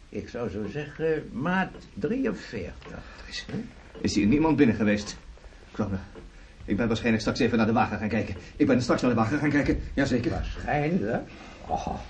[0.08, 2.74] Ik zou zo zeggen, maat 43.
[3.28, 3.44] Is,
[4.00, 5.16] is hier niemand binnen geweest?
[5.72, 5.98] Kroner,
[6.64, 8.34] ik ben waarschijnlijk straks even naar de wagen gaan kijken.
[8.56, 10.30] Ik ben straks naar de wagen gaan kijken, jazeker.
[10.30, 11.22] Waarschijnlijk.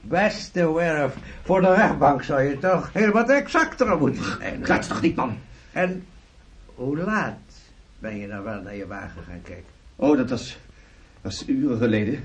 [0.00, 4.60] Beste Werf, voor de rechtbank zou je toch heel wat exacter moeten zijn.
[4.60, 5.38] Klats toch niet, man?
[5.72, 6.04] En
[6.74, 7.38] hoe laat
[7.98, 9.72] ben je dan wel naar je wagen gaan kijken?
[9.96, 10.58] Oh, dat was,
[11.20, 12.24] was uren geleden.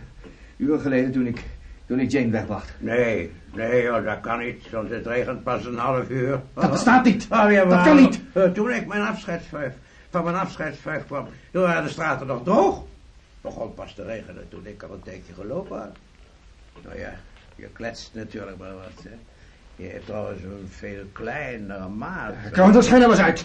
[0.58, 1.44] Uren geleden toen ik,
[1.86, 2.74] toen ik Jane wegbracht.
[2.78, 6.42] Nee, nee hoor, dat kan niet, want het regent pas een half uur.
[6.54, 7.28] Dat bestaat niet.
[7.30, 7.70] Oh.
[7.70, 8.20] Dat kan niet.
[8.34, 9.74] Eh, Toen ik mijn afscheidsvijf,
[10.10, 12.84] van mijn afscheidsvijf kwam, toen waren de straten nog droog.
[13.42, 15.96] Begon pas te regenen toen ik al een tijdje gelopen had.
[16.84, 17.14] Nou ja,
[17.56, 19.10] je kletst natuurlijk maar wat, hè.
[19.76, 22.34] Je hebt trouwens een veel kleinere maat.
[22.52, 23.40] Kroner, schijn nou eens uit.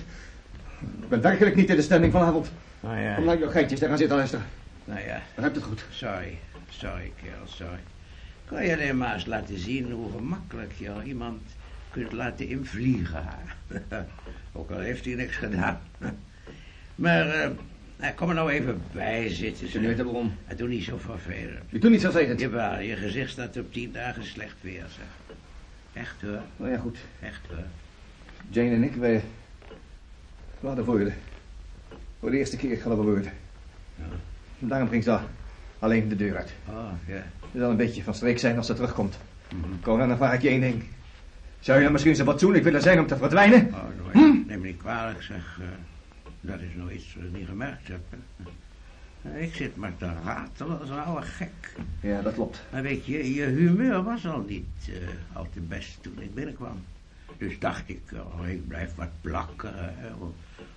[1.03, 2.51] Ik ben werkelijk niet in de stemming vanavond.
[2.81, 4.44] Nou ja, Om naar je geitjes te gaan zitten luisteren.
[4.85, 5.20] nou ja.
[5.35, 5.85] Begrijp het goed.
[5.90, 7.79] Sorry, sorry kerel, sorry.
[8.46, 11.42] Kan je alleen maar eens laten zien hoe gemakkelijk je iemand
[11.90, 13.28] kunt laten invliegen.
[14.52, 15.80] Ook al heeft hij niks gedaan.
[16.94, 17.50] Maar eh,
[17.96, 19.66] nou, kom er nou even bij zitten.
[19.72, 19.98] Je weet.
[20.46, 21.64] En doe niet zo vervelend.
[21.68, 22.40] Je doet niet zo vervelend.
[22.40, 25.37] Jawel, je gezicht staat op tien dagen slecht weer, zeg.
[26.02, 26.98] Echt hoor, Nou ja, goed.
[27.22, 27.64] echt hoor.
[28.50, 29.22] Jane en ik, wij...
[30.61, 31.14] Hadden woorden.
[32.20, 33.32] Voor de eerste keer we woorden.
[33.96, 34.04] Ja.
[34.59, 35.18] Daarom ging ze
[35.78, 36.52] alleen de deur uit.
[36.68, 37.24] Oh, ja.
[37.57, 39.19] Zal een beetje van streek zijn als ze terugkomt.
[39.55, 39.81] Mhm.
[39.83, 40.83] Kom, dan vraag ik je één ding.
[41.61, 43.71] Zou je dan misschien zo fatsoenlijk willen zijn om te verdwijnen?
[43.75, 45.59] Oh, neem, neem me niet kwalijk, zeg.
[45.61, 45.66] eh,
[46.40, 48.01] dat is nou iets wat ik niet gemerkt heb.
[48.11, 49.38] hè.
[49.38, 51.75] Ik zit maar te ratelen als een oude gek.
[52.01, 52.62] Ja, dat klopt.
[52.73, 56.85] Maar weet je, je humeur was al niet eh, al te best toen ik binnenkwam.
[57.38, 59.73] Dus dacht ik, oh, ik blijf wat plakken.
[59.75, 60.35] Hè, om,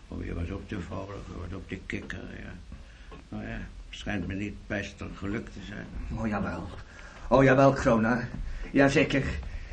[0.08, 2.20] om je wat op te vrolijken, wat op te kikken.
[2.44, 2.78] Ja.
[3.30, 5.86] Nou ja, schijnt me niet best een geluk te zijn.
[6.20, 6.68] Oh, jawel.
[7.28, 8.20] Oh, jawel, Krona.
[8.72, 9.24] Jazeker.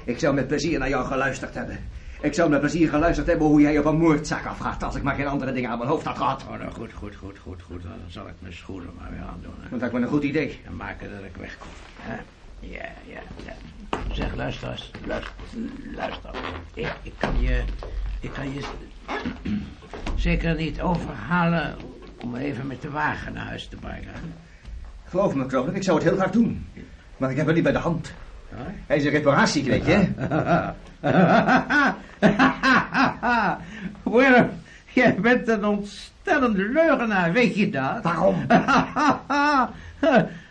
[0.04, 1.78] Ik zou met plezier naar jou geluisterd hebben.
[2.20, 4.82] Ik zou met plezier geluisterd hebben hoe jij op een moordzaak afgaat...
[4.82, 6.44] als ik maar geen andere dingen aan mijn hoofd had gehad.
[6.48, 7.82] Oh, nou goed, goed, goed, goed, goed.
[7.82, 9.54] Dan zal ik mijn schoenen maar weer aandoen.
[9.60, 9.68] Hè.
[9.70, 10.60] Dat lijkt me een goed idee.
[10.66, 11.68] En maken dat ik wegkom.
[12.00, 12.16] Hè?
[12.60, 13.52] Ja, ja, ja.
[14.12, 14.90] Zeg, luister eens.
[15.06, 15.34] Luister.
[15.94, 16.30] luister.
[16.74, 17.64] Ik, ik kan je...
[18.20, 18.60] Ik kan je...
[20.14, 21.76] Zeker niet overhalen
[22.26, 24.14] om even met de wagen naar huis te brengen.
[25.04, 26.66] Geloof me, Krona, ik zou het heel graag doen.
[27.16, 28.12] Maar ik heb hem niet bij de hand.
[28.48, 28.58] Huh?
[28.86, 30.08] Hij is een reparatie, weet je.
[34.02, 34.48] Willem,
[34.92, 38.02] jij bent een ontstellende leugenaar, weet je dat?
[38.02, 38.36] Waarom?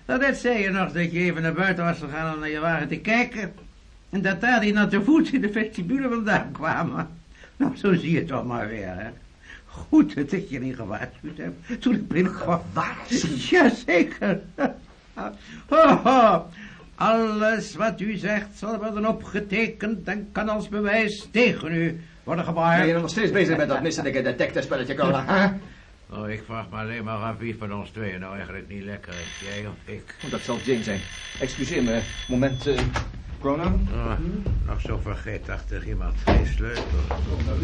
[0.08, 2.60] Nou, net zei je nog dat je even naar buiten was gegaan om naar je
[2.60, 3.54] wagen te kijken.
[4.10, 7.08] En dat daar die natte voet in de vestibule vandaan kwamen.
[7.58, 9.10] Nou, zo zie je het toch maar weer, hè.
[9.76, 12.62] Goed dat ik je niet gewaarschuwd heb toen ik binnenkwam.
[12.74, 13.44] Gewaarschuwd?
[13.50, 14.40] Jazeker.
[15.70, 16.46] Ho.
[16.96, 22.54] Alles wat u zegt zal worden opgetekend en kan als bewijs tegen u worden Ben
[22.54, 22.88] gebruikt.
[22.88, 25.26] je nog steeds bezig met dat misselijke detective-spelletje, Krona?
[25.26, 25.48] hè?
[26.10, 29.14] Oh, ik vraag me alleen maar af wie van ons tweeën nou eigenlijk niet lekker
[29.14, 29.48] is.
[29.48, 30.16] Jij of ik?
[30.26, 31.00] Oh, Dat zal Jane zijn.
[31.40, 32.02] Excuseer me.
[32.28, 32.78] Moment, eh
[33.46, 33.66] Krona?
[33.94, 34.12] Oh,
[34.68, 36.14] nog zo vergeetachtig iemand.
[36.26, 36.84] Geen sleutel.
[37.10, 37.58] Oh, nou.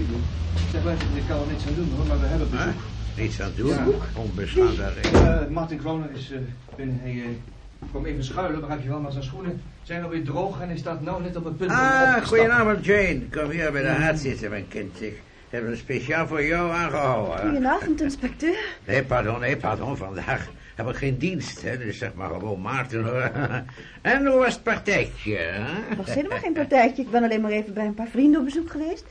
[0.71, 2.57] Zeg, luister, ik kan er niks aan doen, hoor, maar we hebben Huh?
[2.65, 2.81] bezoek.
[3.17, 3.67] Niets aan doen.
[3.67, 3.85] Ja.
[4.15, 5.41] Onbestaande reden.
[5.41, 6.39] Eh, Martin Kroner is eh,
[6.75, 6.99] binnen.
[7.01, 10.67] Hij eh, kwam even schuilen, begrijp je wel, maar zijn schoenen zijn alweer droog en
[10.67, 13.21] hij staat nou net op het punt om op te Ah, goedenavond Jane.
[13.31, 15.01] Kom hier bij de haard zitten, mijn kind.
[15.01, 17.39] Ik heb hem speciaal voor jou aangehouden.
[17.39, 18.57] Goedenavond, inspecteur.
[18.85, 19.97] Nee, pardon, nee, pardon.
[19.97, 20.47] Vandaag
[20.85, 21.77] heb ik geen dienst, hè.
[21.77, 23.31] Dus zeg maar gewoon Maarten, hoor.
[24.01, 25.61] En hoe was het partijtje, hè?
[25.89, 27.01] Het was helemaal geen partijtje.
[27.03, 29.05] Ik ben alleen maar even bij een paar vrienden op bezoek geweest.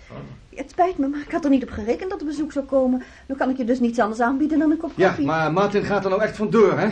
[0.54, 3.02] Het spijt me, maar ik had er niet op gerekend dat er bezoek zou komen.
[3.26, 5.26] Nu kan ik je dus niets anders aanbieden dan een kop Ja, koffie.
[5.26, 6.88] maar Martin gaat er nou echt vandoor, hè?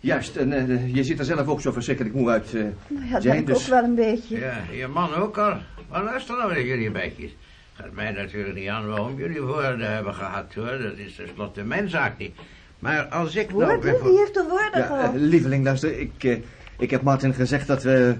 [0.00, 2.54] Juist, en eh, je ziet er zelf ook zo verschrikkelijk moe uit.
[2.54, 2.62] eh.
[2.86, 4.38] Nou ja, dat ben ik dus- ook wel een beetje.
[4.38, 5.56] Ja, je man ook al.
[5.90, 7.30] Maar luister nou naar jullie beetjes.
[7.72, 10.78] Gaat mij natuurlijk niet aan waarom jullie woorden hebben gehad, hoor.
[10.82, 12.34] Dat is tenslotte mijn zaak niet.
[12.80, 13.58] Maar als ik nou...
[13.64, 13.80] Woorden?
[13.80, 15.14] bijvoor- Wie heeft er woorden Ja, gehad?
[15.14, 16.36] eh, lieveling, luister, ik, eh,
[16.78, 18.14] ik heb Martin gezegd dat we...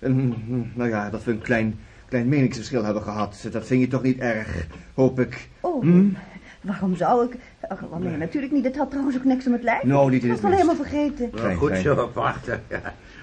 [0.00, 0.34] Een,
[0.74, 3.46] nou ja, dat we een klein, klein meningsverschil hebben gehad.
[3.50, 5.48] Dat vind je toch niet erg, hoop ik.
[5.60, 6.04] Oh, Hm?
[6.60, 7.36] waarom zou ik...
[7.68, 8.64] Ach, wel, nee, natuurlijk niet.
[8.64, 9.82] Het had trouwens ook niks om het lijf.
[9.82, 10.70] Nou, niet in Ik het was al minst.
[10.80, 11.28] helemaal vergeten.
[11.32, 11.82] Nou, Fijn, goed fijn.
[11.82, 12.62] zo, wachten.
[12.68, 12.80] Ja.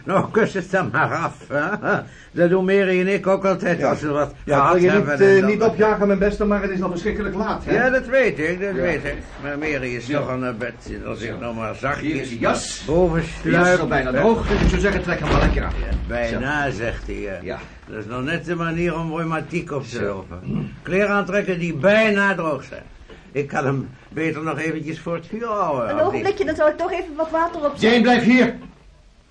[0.09, 1.35] Nou, kus het dan maar af.
[1.47, 1.99] Hè?
[2.31, 4.89] Dat doen Mary en ik ook altijd als we wat Ja, ik gehad wil je
[4.89, 5.19] hebben.
[5.19, 7.73] niet, eh, dan- niet opjagen, mijn beste, maar het is al verschrikkelijk laat, hè?
[7.73, 8.81] Ja, dat weet ik, dat Ja.
[8.81, 9.15] weet ik.
[9.43, 10.19] Maar Mary is Ja.
[10.19, 10.73] toch aan naar bed.
[11.05, 12.83] Als ik nou maar Hier is zachtjes je jas.
[12.85, 15.73] boven jas is al bijna droog, dus ik zou zeggen, trek hem maar lekker aan.
[15.79, 17.15] Ja, bijna, zegt hij.
[17.15, 17.37] ja.
[17.41, 17.57] Ja.
[17.87, 20.71] Dat is nog net de manier om rheumatiek op te lopen.
[20.81, 22.83] Kleren aantrekken die bijna droog zijn.
[23.31, 25.89] Ik kan hem beter nog eventjes voor het vuur houden.
[25.89, 28.55] Een ogenblikje, dan zal ik toch even wat water op Jane, blijf hier!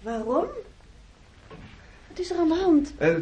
[0.03, 0.45] Waarom?
[2.19, 2.95] Wat is er aan de hand?
[2.99, 3.15] Eh,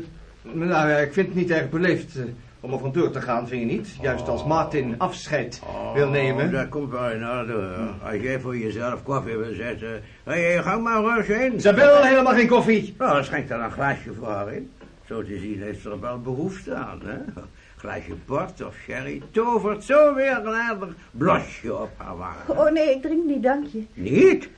[0.43, 2.25] nou ja, ik vind het niet erg beleefd eh,
[2.61, 3.89] om er vandoor te gaan, vind je niet?
[4.01, 5.61] Juist als Martin afscheid
[5.95, 6.47] wil nemen.
[6.47, 7.53] Oh, dat komt wel in orde.
[7.53, 8.11] hoor.
[8.11, 10.03] Als jij voor jezelf koffie wil zetten.
[10.25, 11.61] Hey, ga maar ruis heen.
[11.61, 12.95] Ze wil helemaal geen koffie.
[12.99, 14.71] Nou, schenk dan een glaasje voor haar in.
[15.07, 17.17] Zo te zien heeft ze er wel behoefte aan, hè?
[17.77, 22.65] Glaasje port of sherry tovert zo weer een aardig blosje op haar wangen.
[22.65, 23.83] Oh nee, ik drink niet, dank je.
[23.95, 24.49] Niet?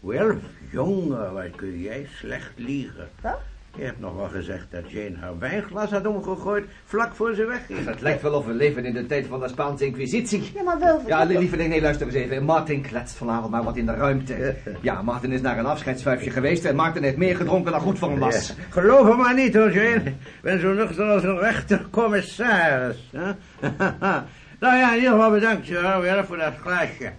[0.00, 0.36] Wel,
[0.70, 3.08] jongen, wat kun jij slecht liegen.
[3.20, 3.38] Wat?
[3.76, 7.86] Je hebt nog wel gezegd dat Jane haar wijnglas had omgegooid vlak voor ze wegging.
[7.86, 10.50] Het lijkt wel of we leven in de tijd van de Spaanse Inquisitie.
[10.54, 11.02] Ja, maar wel...
[11.06, 12.44] Ja, lieveling, nee, luister eens even.
[12.44, 14.54] Martin kletst vanavond maar wat in de ruimte.
[14.80, 18.10] Ja, Martin is naar een afscheidsvuifje geweest en Martin heeft meer gedronken dan goed voor
[18.10, 18.48] hem was.
[18.48, 20.02] Ja, geloof hem maar niet hoor, Jane.
[20.04, 23.10] Ik ben zo nuchter als een rechtercommissaris.
[23.12, 23.32] hè?
[24.60, 27.12] nou ja, in ieder geval bedankt hoor, weer voor dat glaasje.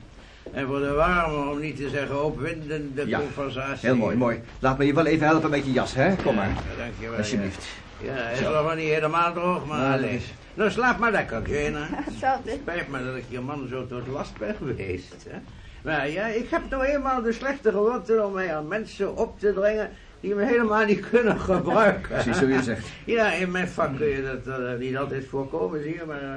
[0.53, 3.88] En voor de warme, om niet te zeggen opwindende Ja, conversatie.
[3.89, 4.41] Heel mooi, mooi.
[4.59, 6.15] Laat me je wel even helpen met je jas, hè?
[6.15, 6.47] Kom maar.
[6.49, 7.17] Ja, dankjewel.
[7.17, 7.67] Alsjeblieft.
[8.03, 10.15] Ja, hij is nog wel niet helemaal droog, maar Ja, dat alleen.
[10.15, 11.41] is- Nou, slaap maar lekker.
[11.45, 12.51] Hetzelfde.
[12.62, 15.25] Spijt me dat ik je man zo tot last ben geweest.
[15.29, 15.38] Hè?
[15.83, 19.53] Maar ja, ik heb nou eenmaal de slechte gewoonte om mij aan mensen op te
[19.53, 22.09] dringen die me helemaal niet kunnen gebruiken.
[22.09, 22.88] Precies zo je zegt.
[23.05, 26.29] Ja, in mijn vak kun je dat eh, niet altijd voorkomen, zie je, maar eh,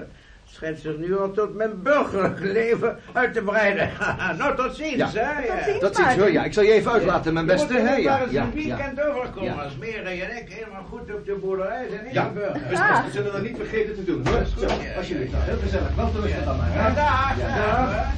[0.53, 3.91] schijnt zich nu al tot mijn burgerlijk leven uit te breiden.
[4.39, 5.11] nou, tot ziens, Ja.
[5.13, 5.47] hè.
[5.47, 5.65] Tot ja.
[5.65, 5.81] ziens.
[5.81, 6.45] Dat ziet hoor, ja.
[6.45, 7.75] Ik zal je even uitlaten, mijn beste.
[7.75, 7.97] Hè?
[7.97, 8.55] Ja, maar eens ja, een ja.
[8.77, 9.63] weekend overkomen Ja.
[9.63, 12.31] als Mary en ik helemaal goed op de boerderij zijn Ja,
[12.69, 13.05] dus Ah.
[13.05, 14.33] we zullen dat niet vergeten te doen, hoor.
[14.39, 14.95] Dat is goed, Zo, ja.
[14.97, 15.33] alsjeblieft.
[15.37, 15.95] Heel gezellig.
[15.95, 17.39] Wel te rusten dan maar, Ja, dag.
[17.39, 18.13] Ja.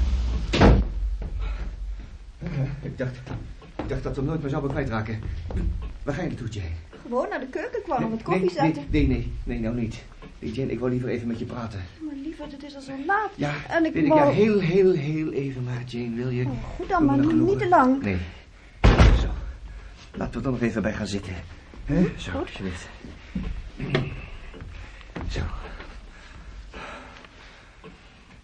[2.83, 3.17] Ik dacht,
[3.77, 5.21] ik dacht dat we hem nooit meer zouden kwijtraken.
[6.03, 6.67] Waar ga je naartoe, Jane?
[7.03, 8.85] Gewoon naar de keuken kwam om het koffie nee, zetten.
[8.91, 10.05] nee, nee, nee, nou niet.
[10.53, 11.81] Jane, ik wil liever even met je praten.
[12.07, 13.31] Maar lieverd, het is al zo laat.
[13.35, 16.45] Ja, En ik wou- ja, heel, heel, heel even maar, Jane, wil je?
[16.45, 18.03] Oh, goed dan, Doe maar niet te lang.
[18.03, 18.17] Nee.
[19.21, 19.29] Zo.
[20.15, 21.33] Laten we er nog even bij gaan zitten.
[21.85, 22.03] Hè?
[22.17, 22.41] Zo, Goed.
[22.41, 22.89] alsjeblieft.
[25.29, 25.41] Zo.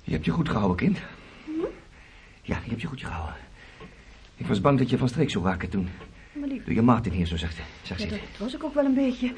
[0.02, 0.98] Je hebt je goed gehouden, kind.
[2.42, 3.34] Ja, je hebt je goed gehouden.
[4.36, 5.88] Ik was bang dat je van streek zou raken toen,
[6.32, 8.18] Maar lief, toen je Martin hier zo zag, zag ja, zitten.
[8.30, 9.32] dat was ik ook wel een beetje.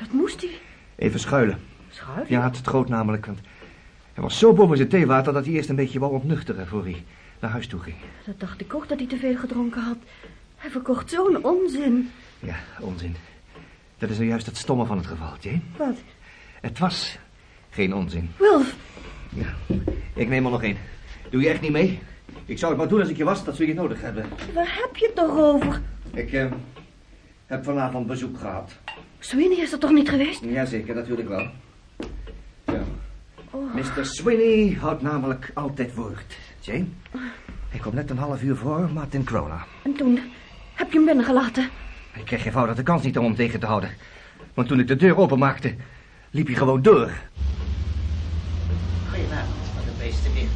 [0.00, 0.50] Wat moest hij?
[0.96, 1.58] Even schuilen.
[1.90, 2.26] Schuilen?
[2.28, 3.38] Ja, het groot namelijk, want
[4.12, 7.04] hij was zo boven zijn theewater dat hij eerst een beetje wou ontnuchteren voor hij
[7.40, 7.96] naar huis toe ging.
[8.26, 9.96] Dat dacht ik ook dat hij te veel gedronken had.
[10.56, 12.10] Hij verkocht zo'n onzin.
[12.38, 13.16] Ja, onzin.
[13.98, 15.60] Dat is nou juist het stomme van het geval, Jane.
[15.76, 15.96] Wat?
[16.60, 17.18] Het was
[17.70, 18.30] geen onzin.
[18.38, 18.74] Wilf,
[19.28, 19.54] Ja,
[20.14, 20.76] ik neem er nog één.
[21.30, 21.98] Doe je echt niet mee?
[22.44, 24.24] Ik zou het maar doen als ik je was, dat zul je nodig hebben.
[24.54, 25.80] waar heb je het toch over?
[26.14, 26.46] Ik eh,
[27.46, 28.72] heb vanavond bezoek gehad.
[29.18, 30.44] Sweeney is er toch niet geweest?
[30.44, 31.50] Jazeker, natuurlijk wel.
[33.50, 34.04] Oh, Mr.
[34.06, 36.36] Swinney houdt namelijk altijd woord.
[36.60, 36.84] Jane,
[37.70, 39.64] ik kwam net een half uur voor Martin Crona.
[39.82, 40.18] en toen
[40.74, 41.68] heb je hem binnengelaten.
[42.14, 43.90] Ik kreeg eenvoudig de kans niet om hem tegen te houden.
[44.54, 45.74] Want toen ik de deur openmaakte,
[46.30, 47.10] liep hij gewoon door.
[49.10, 50.48] Goedenavond, wat een beesten weer.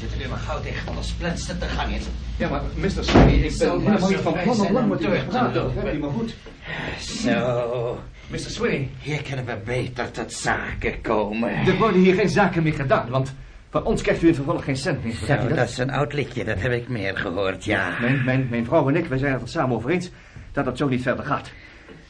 [0.00, 2.00] Zit er nu maar gauw tegen, anders plenst het de gang in.
[2.36, 2.90] Ja, maar Mr.
[3.04, 5.72] Swinney, ik ben helemaal niet zo van plan om lang met u te praten.
[5.74, 6.34] Heb je maar goed.
[6.98, 7.98] Zo,
[8.30, 8.38] Mr.
[8.38, 11.50] Swinney, hier kunnen we beter tot zaken komen.
[11.50, 13.34] er worden hier geen zaken meer gedaan, want
[13.70, 15.12] van ons krijgt u in vervolg geen cent meer.
[15.14, 17.96] Zo, dat is een oud liedje, dat heb ik meer gehoord, ja.
[18.00, 20.10] Mijn, mijn, mijn vrouw en ik, wij zijn het er samen over eens
[20.52, 21.50] dat het zo niet verder gaat.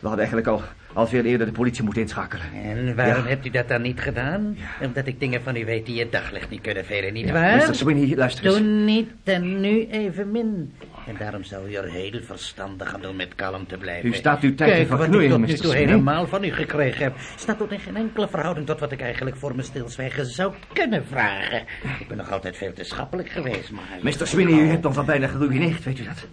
[0.01, 2.45] We hadden eigenlijk al, al veel eerder de politie moeten inschakelen.
[2.65, 3.29] En waarom Ja.
[3.29, 4.57] hebt u dat dan niet gedaan?
[4.83, 7.57] Omdat ik dingen van u weet die het daglicht niet kunnen velen, niet Ja, waar?
[7.69, 7.75] Mr.
[7.75, 8.55] Swinney, luister eens.
[8.57, 10.73] Toen niet en nu evenmin.
[11.07, 14.09] En daarom zou u er heel verstandig aan doen met kalm te blijven.
[14.09, 17.14] U staat uw tijd Kijk, wat ik tot nu toe helemaal van u gekregen heb...
[17.37, 21.07] staat tot in geen enkele verhouding tot wat ik eigenlijk voor mijn stilzwijgen zou kunnen
[21.07, 21.62] vragen.
[21.99, 23.99] Ik ben nog altijd veel te schappelijk geweest, maar...
[24.03, 24.27] Mr.
[24.27, 26.27] Swinney, u hebt ons al bijna geruineerd, weet u dat?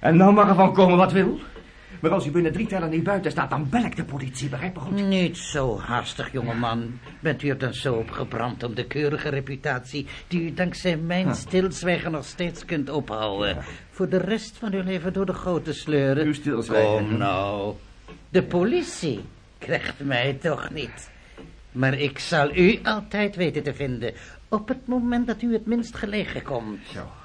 [0.00, 1.40] En nou mag er van komen wat wil.
[2.00, 4.74] Maar als u binnen drie tellen niet buiten staat, dan bel ik de politie, begrijp
[4.74, 5.08] me goed?
[5.08, 6.98] Niet zo haastig, jongeman.
[7.20, 10.06] Bent u er dan zo op gebrand om de keurige reputatie...
[10.28, 13.56] die u dankzij mijn stilzwijgen nog steeds kunt ophouden...
[13.90, 16.26] voor de rest van uw leven door de goot te sleuren?
[16.26, 17.08] Uw stilzwijgen.
[17.08, 17.74] Kom nou.
[18.28, 19.20] De politie
[19.58, 21.10] krijgt mij toch niet.
[21.72, 24.12] Maar ik zal u altijd weten te vinden...
[24.48, 26.78] op het moment dat u het minst gelegen komt.
[26.92, 27.19] Zo.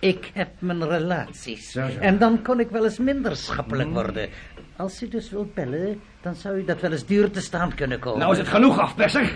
[0.00, 1.70] Ik heb mijn relaties.
[1.70, 1.98] Zo, zo.
[1.98, 4.28] En dan kon ik wel eens minder schappelijk worden.
[4.76, 7.98] Als u dus wilt bellen, dan zou u dat wel eens duur te staan kunnen
[7.98, 8.18] komen.
[8.18, 9.32] Nou is het genoeg, afperser.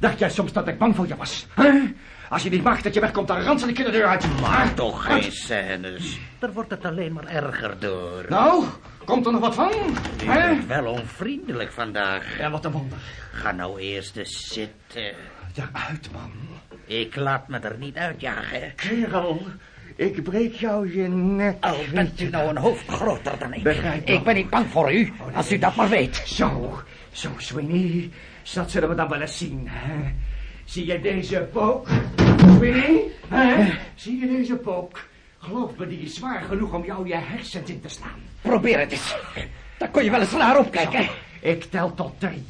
[0.00, 1.46] Dacht jij soms dat ik bang voor je was?
[1.54, 1.80] Hè?
[2.28, 4.40] Als je niet mag dat je wegkomt, dan ransel ik je de deur uit.
[4.40, 6.18] Maar toch geen scènes.
[6.38, 8.24] Daar wordt het alleen maar erger door.
[8.28, 8.64] Nou,
[9.04, 9.72] komt er nog wat van?
[10.22, 10.54] U Hè?
[10.54, 12.38] bent wel onvriendelijk vandaag.
[12.38, 12.98] Ja, wat een wonder.
[13.32, 15.14] Ga nou eerst eens zitten.
[15.54, 16.30] Ja, uit, man.
[16.84, 18.74] Ik laat me er niet uitjagen.
[18.74, 19.46] Kerel,
[20.00, 21.56] ik breek jou je nek.
[21.60, 23.62] Al bent u nou een hoofd groter dan ik.
[23.62, 24.08] Begrijp.
[24.08, 26.22] Ik ben niet bang voor u, als u dat maar weet.
[26.24, 26.78] Zo,
[27.12, 28.10] zo, Sweeney.
[28.54, 30.12] Dat zullen we dan wel eens zien, hè?
[30.64, 31.88] Zie je deze pook,
[32.56, 33.02] Sweeney?
[33.28, 33.72] Hè?
[33.94, 35.08] Zie je deze pook?
[35.38, 38.20] Geloof me, die is zwaar genoeg om jou je hersens in te slaan.
[38.40, 39.16] Probeer het eens.
[39.78, 41.08] Dan kon je wel eens naar opkijken.
[41.40, 42.44] Ik tel tot drie.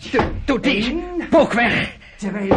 [0.44, 1.02] Doe die.
[1.30, 1.96] Pook weg.
[2.16, 2.48] twee.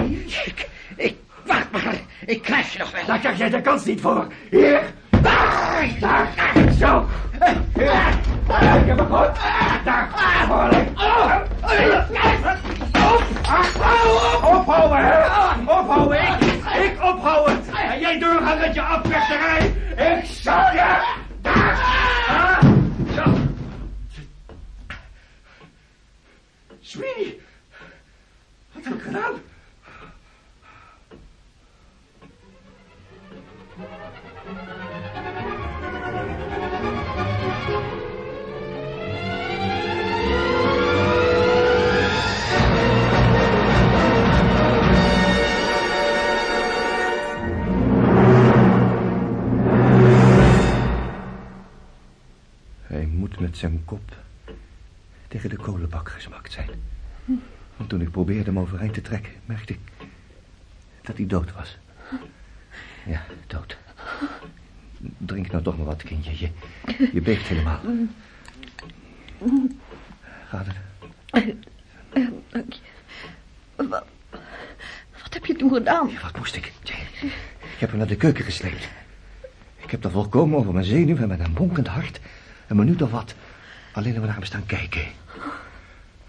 [0.46, 1.96] Ik, ik, wacht maar.
[2.26, 3.06] Ik krijg je nog wel.
[3.06, 4.28] Daar krijg jij de kans niet voor.
[4.50, 4.82] Hier.
[5.22, 5.90] Daar.
[6.00, 6.32] Daar.
[6.80, 7.06] Zo.
[7.74, 7.92] Hier.
[8.82, 9.32] Ik heb hem goed.
[9.86, 10.10] Daar.
[10.48, 10.90] Hoorlijk.
[14.44, 15.22] Ophouden, hè.
[15.72, 16.22] Ophouden.
[16.22, 17.64] Ik, ik ophouden.
[17.74, 19.66] En jij doorgaan met je afwechterij.
[20.18, 21.18] Ik zal je.
[21.42, 21.80] Daar.
[22.28, 22.60] Ah.
[23.16, 23.24] Zo.
[26.82, 27.42] Sweetie.
[28.74, 29.34] Wat heb ik gedaan?
[33.74, 33.86] Hij
[53.06, 54.02] moet met zijn kop
[55.28, 56.70] tegen de kolenbak gesmakt zijn.
[57.78, 59.80] Want toen ik probeerde hem overeind te trekken, merkte ik...
[61.02, 61.78] dat hij dood was.
[63.06, 63.78] Ja, dood.
[65.18, 66.40] Drink nou toch maar wat, kindje.
[66.40, 66.50] Je,
[67.14, 67.80] je beeft helemaal.
[70.48, 70.76] Gaat het?
[71.30, 72.80] Eh, dank je.
[73.76, 74.06] Wat,
[75.22, 76.10] wat heb je toen gedaan?
[76.10, 76.74] Ja, wat moest ik?
[77.60, 78.88] Ik heb hem naar de keuken gesleept.
[79.76, 82.20] Ik heb er volkomen over mijn zenuwen en met een bonkend hart...
[82.68, 83.36] een minuut of wat
[83.94, 85.06] alleen maar naar hem staan kijken.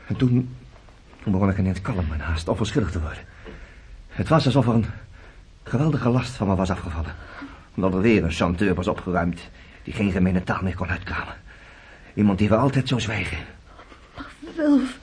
[0.07, 0.57] En toen...
[1.23, 3.25] toen begon ik ineens kalm en haast onverschillig te worden.
[4.09, 4.87] Het was alsof er een
[5.65, 7.15] geweldige last van me was afgevallen.
[7.75, 9.41] Omdat er weer een chanteur was opgeruimd...
[9.83, 11.35] die geen gemene taal meer kon uitkramen.
[12.15, 13.39] Iemand die we altijd zou zwijgen.
[14.57, 14.99] Wilf,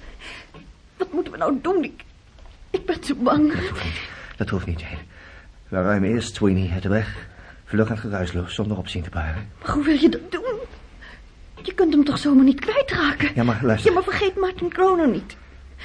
[0.98, 1.84] wat moeten we nou doen?
[1.84, 2.04] Ik,
[2.70, 3.54] ik ben zo bang.
[3.54, 4.02] Dat hoeft niet.
[4.38, 4.98] Dat hoeft niet, Jane.
[5.68, 7.28] We ruimen eerst Sweeney uit de weg.
[7.66, 9.50] Vlug en geruisloos, zonder opzien te baren.
[9.62, 10.60] Maar hoe wil je dat doen?
[11.64, 13.32] Je kunt hem toch zomaar niet kwijtraken?
[13.36, 13.90] Ja, maar luister.
[13.90, 15.36] Ja, maar vergeet Martin Kroner niet.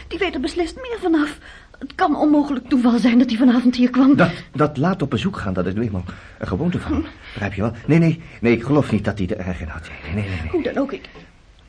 [0.09, 1.39] Die weet er beslist meer vanaf.
[1.79, 4.17] Het kan onmogelijk toeval zijn dat hij vanavond hier kwam.
[4.17, 6.05] Dat, dat laat op bezoek gaan, dat is nu eenmaal
[6.39, 7.05] een gewoonte van.
[7.33, 7.73] Begrijp je wel?
[7.87, 9.89] Nee, nee, nee, ik geloof niet dat hij er erg in had.
[10.05, 10.41] Nee, nee, nee.
[10.41, 10.51] nee.
[10.51, 11.09] Hoe dan ook, ik,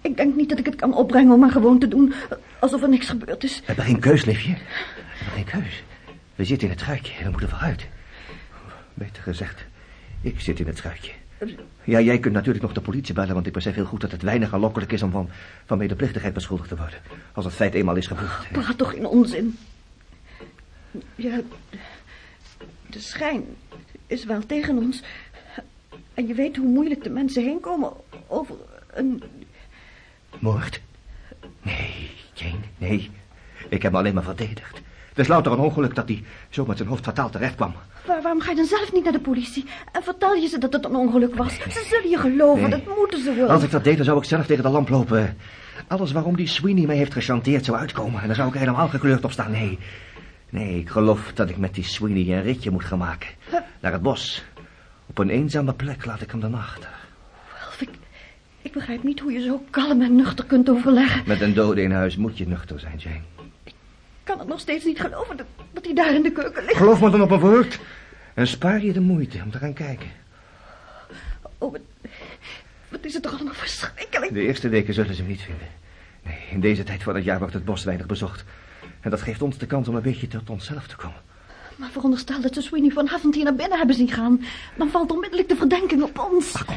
[0.02, 2.14] ik denk niet dat ik het kan opbrengen om maar gewoon te doen
[2.60, 3.60] alsof er niks gebeurd is.
[3.60, 4.52] We hebben geen keus, liefje.
[4.52, 4.60] We
[5.24, 5.84] hebben geen keus.
[6.36, 7.88] We zitten in het schuitje en we moeten vooruit.
[8.94, 9.66] Beter gezegd,
[10.22, 11.12] ik zit in het schuitje.
[11.84, 14.22] Ja, jij kunt natuurlijk nog de politie bellen, want ik besef heel goed dat het
[14.22, 15.30] weinig aanlokkelijk is om van,
[15.66, 17.00] van medeplichtigheid beschuldigd te worden.
[17.34, 18.52] Als het feit eenmaal is gebeurd.
[18.52, 19.58] Praat toch in onzin.
[21.16, 21.40] Ja,
[22.90, 23.44] de schijn
[24.08, 25.04] is wel tegen ons.
[26.14, 27.92] En je weet hoe moeilijk de mensen heen komen
[28.28, 28.56] over
[28.94, 29.24] een...
[30.40, 30.82] Moord?
[31.62, 33.12] Nee, Jane, nee.
[33.70, 34.76] Ik heb me alleen maar verdedigd.
[35.10, 37.74] Het is louter een ongeluk dat hij zo met zijn hoofd fataal terecht kwam.
[38.06, 39.66] Waar, waarom ga je dan zelf niet naar de politie?
[39.92, 41.54] En vertel je ze dat het een ongeluk was?
[41.56, 42.84] Ze zullen je geloven, Nee.
[42.84, 43.50] dat moeten ze wel.
[43.50, 45.38] Als ik dat deed, dan zou ik zelf tegen de lamp lopen.
[45.88, 48.22] Alles waarom die Sweeney mij heeft gechanteerd zou uitkomen.
[48.22, 49.52] En dan zou ik helemaal gekleurd op staan.
[49.52, 49.80] Nee,
[50.50, 53.30] nee, ik geloof dat ik met die Sweeney een ritje moet gaan maken.
[53.80, 54.44] Naar het bos.
[55.06, 56.90] Op een eenzame plek laat ik hem dan achter.
[57.60, 57.90] Ralf, ik,
[58.62, 61.24] ik begrijp niet hoe je zo kalm en nuchter kunt overleggen.
[61.26, 63.22] Met een dode in huis moet je nuchter zijn, Jane.
[63.64, 63.74] Ik
[64.24, 66.78] kan het nog steeds niet geloven dat, dat hij daar in de keuken ligt.
[66.78, 67.80] Geloof me dan op mijn woord.
[68.34, 70.08] En spaar je de moeite om te gaan kijken.
[71.58, 71.82] Oh, wat,
[72.90, 74.34] wat is het toch allemaal verschrikkelijk.
[74.34, 75.68] De eerste weken zullen ze hem niet vinden.
[76.24, 78.44] Nee, in deze tijd van het jaar wordt het bos weinig bezocht.
[79.02, 81.22] En dat geeft ons de kans om een beetje tot onszelf te komen.
[81.76, 84.42] Maar veronderstel dat ze Sweeney vanavond hier naar binnen hebben zien gaan.
[84.78, 86.54] Dan valt onmiddellijk de verdenking op ons.
[86.54, 86.76] Ach, kom.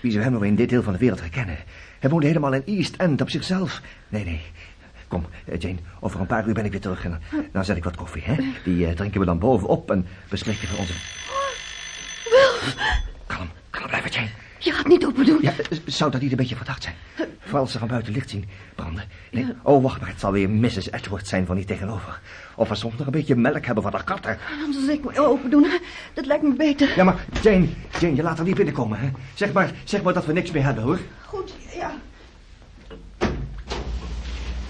[0.00, 1.56] Wie zou hem nou in dit deel van de wereld herkennen?
[1.98, 3.80] Hij woonde helemaal in East End op zichzelf.
[4.08, 4.40] Nee, nee.
[5.08, 7.04] Kom, eh, Jane, over een paar uur ben ik weer terug.
[7.04, 7.20] En
[7.52, 8.36] dan- zet ik wat koffie, hè?
[8.64, 10.92] Die eh, drinken we dan bovenop en bespreken we onze...
[13.26, 14.28] Kalm, kalm blijven, Jane.
[14.62, 15.38] Je gaat niet open doen.
[15.40, 16.94] Ja, eh, zou dat niet een beetje verdacht zijn?
[17.38, 19.04] Vooral als ze van buiten licht zien branden.
[19.30, 20.90] Nee, oh, wacht maar, het zal weer Mrs.
[20.90, 22.20] Edward zijn van die tegenover.
[22.54, 24.38] Of we soms nog een beetje melk hebben van de katten.
[24.60, 25.66] Dan zal ik me open doen.
[26.14, 26.96] Dat lijkt me beter.
[26.96, 27.68] Ja, maar Jane,
[28.00, 29.10] Jane, je laat er niet binnenkomen, hè?
[29.34, 30.98] Zeg maar, zeg maar dat we niks meer hebben, hoor.
[31.26, 31.94] Goed, ja.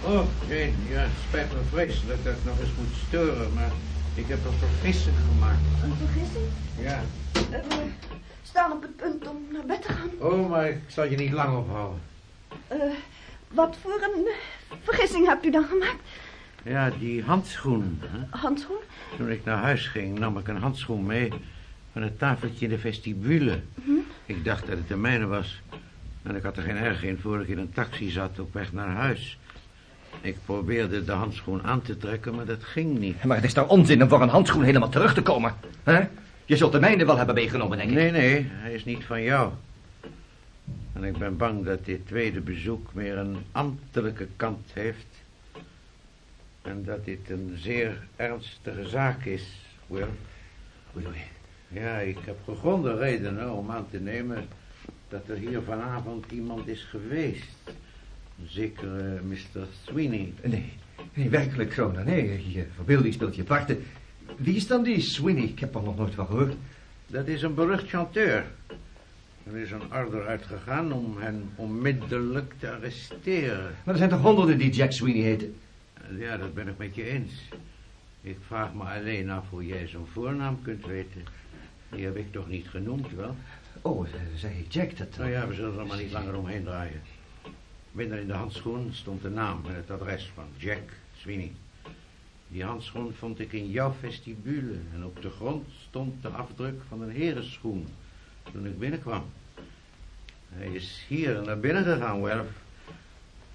[0.05, 3.71] Oh, Jane, ja, het spijt me vreselijk dat ik nog eens moet storen, maar
[4.15, 5.59] ik heb een vergissing gemaakt.
[5.83, 6.47] Een vergissing?
[6.79, 7.01] Ja.
[7.33, 10.11] We staan op het punt om naar bed te gaan.
[10.19, 12.01] Oh, maar ik zal je niet lang ophouden.
[12.69, 12.79] Eh,
[13.49, 14.27] wat voor een
[14.83, 16.01] vergissing hebt u dan gemaakt?
[16.63, 18.01] Ja, die handschoen.
[18.05, 18.39] Hè?
[18.39, 18.81] Handschoen?
[19.17, 21.33] Toen ik naar huis ging, nam ik een handschoen mee
[21.93, 23.61] van het tafeltje in de vestibule.
[24.27, 25.61] Ik dacht dat het de mijne was.
[26.23, 28.73] En ik had er geen erg in voor ik in een taxi zat op weg
[28.73, 29.39] naar huis.
[30.21, 33.25] Ik probeerde de handschoen aan te trekken, maar dat ging niet.
[33.25, 36.05] Maar het is toch onzin om voor een handschoen helemaal terug te komen, hè?
[36.45, 37.97] Je zult de mijne wel hebben meegenomen, denk ik.
[37.97, 39.53] Nee, nee, hij is niet van jou.
[40.93, 45.07] En ik ben bang dat dit tweede bezoek meer een ambtelijke kant heeft.
[46.63, 50.07] En dat dit een zeer ernstige zaak is, Will.
[51.69, 54.45] Ja, ik heb gegronde redenen om aan te nemen
[55.09, 57.75] dat er hier vanavond iemand is geweest.
[58.47, 59.67] Zeker Mr.
[59.85, 60.33] Sweeney.
[60.43, 60.73] Nee,
[61.15, 62.03] nee, werkelijk, Krona.
[62.03, 63.85] Nee, je verbeelding speelt je parten.
[64.37, 65.43] Wie is dan die Sweeney?
[65.43, 66.55] Ik heb er nog nooit van gehoord.
[67.07, 68.45] Dat is een berucht chanteur.
[69.43, 73.75] Er is een order uitgegaan om hen onmiddellijk te arresteren.
[73.85, 75.55] Maar er zijn toch honderden die Jack Sweeney heten?
[76.19, 77.33] Ja, dat ben ik met je eens.
[78.21, 81.23] Ik vraag me alleen af hoe jij zo'n voornaam kunt weten.
[81.91, 83.37] Die heb ik toch niet genoemd, wel?
[83.83, 85.17] Oh, eh, zei Jack, dat...
[85.19, 87.01] Nou ja, we zullen er maar niet langer omheen draaien.
[87.93, 90.83] Binnen in de handschoen stond de naam en het adres van Jack
[91.17, 91.53] Sweeney.
[92.53, 97.03] Die handschoen vond ik in jouw vestibule en op de grond stond de afdruk van
[97.03, 97.87] een herenschoen
[98.53, 99.25] toen ik binnenkwam.
[100.49, 102.47] Hij is hier naar binnen gegaan, Welf.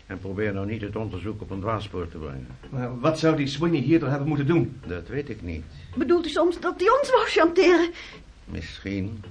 [0.06, 2.48] En probeer nou niet het onderzoek op een dwaalspoor te brengen.
[2.70, 4.80] Maar wat zou die Sweeney hier dan hebben moeten doen?
[4.88, 5.66] Dat weet ik niet.
[5.96, 7.92] Bedoelt u soms dat hij ons wou chanteren?
[8.46, 9.24] Misschien.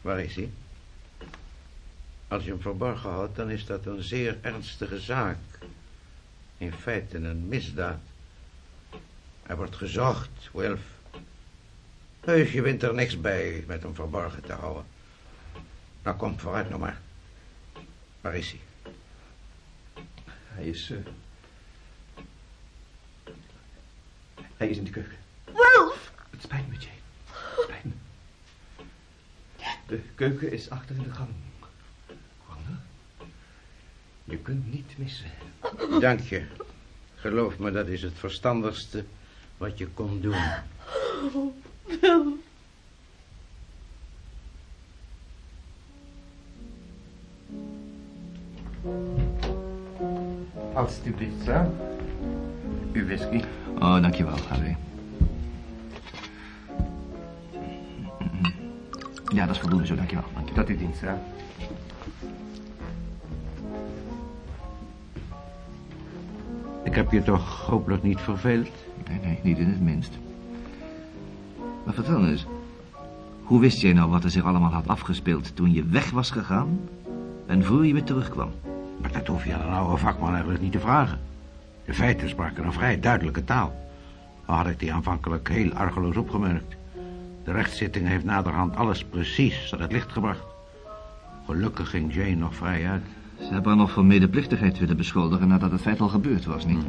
[0.00, 0.50] Waar is hij?
[2.28, 5.38] Als je hem verborgen houdt, dan is dat een zeer ernstige zaak.
[6.58, 8.00] In feite een misdaad.
[9.46, 10.80] Hij wordt gezocht, Wilf.
[12.20, 14.84] Heus, je wint er niks bij met hem verborgen te houden.
[16.02, 17.00] Nou, kom, vooruit nog maar.
[18.20, 18.60] Waar is hij?
[20.48, 20.90] Hij is...
[20.90, 20.96] eh,
[24.56, 25.16] Hij is in de keuken.
[25.44, 26.12] Wolf!
[26.30, 26.94] Het spijt me, Jane.
[27.26, 27.92] Het spijt me.
[29.86, 31.28] De keuken is achter in de gang.
[32.46, 32.80] Wanda,
[34.24, 35.30] je kunt niet missen.
[36.00, 36.46] Dank je.
[37.14, 39.04] Geloof me, dat is het verstandigste
[39.64, 40.34] wat je kon doen.
[50.74, 51.66] Alsjeblieft, sir.
[52.92, 53.42] Uw whisky.
[53.78, 54.76] Oh, dankjewel, Harry.
[59.32, 60.24] Ja, dat is voldoende zo, dankjewel.
[60.34, 60.64] dankjewel.
[60.64, 61.14] Dat u dienst, hè.
[66.82, 68.68] Ik heb je toch hopelijk niet verveeld?
[69.08, 70.18] Nee, nee, niet in het minst.
[71.84, 72.46] Maar vertel eens.
[73.42, 76.78] Hoe wist jij nou wat er zich allemaal had afgespeeld toen je weg was gegaan...
[77.46, 78.50] en voor je weer terugkwam?
[79.00, 81.18] Maar dat hoef je aan een oude vakman eigenlijk niet te vragen.
[81.84, 83.74] De feiten spraken een vrij duidelijke taal.
[84.44, 86.76] Al had ik die aanvankelijk heel argeloos opgemerkt.
[87.44, 90.44] De rechtszitting heeft naderhand alles precies aan het licht gebracht.
[91.46, 93.02] Gelukkig ging Jane nog vrij uit.
[93.38, 96.84] Ze hebben haar nog van medeplichtigheid willen beschuldigen nadat het feit al gebeurd was, niet?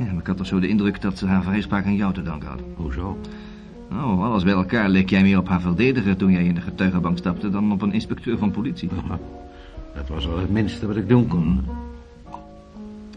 [0.00, 2.22] Ja, maar ik had toch zo de indruk dat ze haar vrijspraak aan jou te
[2.22, 2.60] danken had.
[2.76, 3.18] Hoezo?
[3.90, 7.18] Nou, alles bij elkaar leek jij meer op haar verdediger toen jij in de getuigenbank
[7.18, 8.88] stapte dan op een inspecteur van politie.
[9.94, 11.64] Dat was al het minste wat ik doen kon.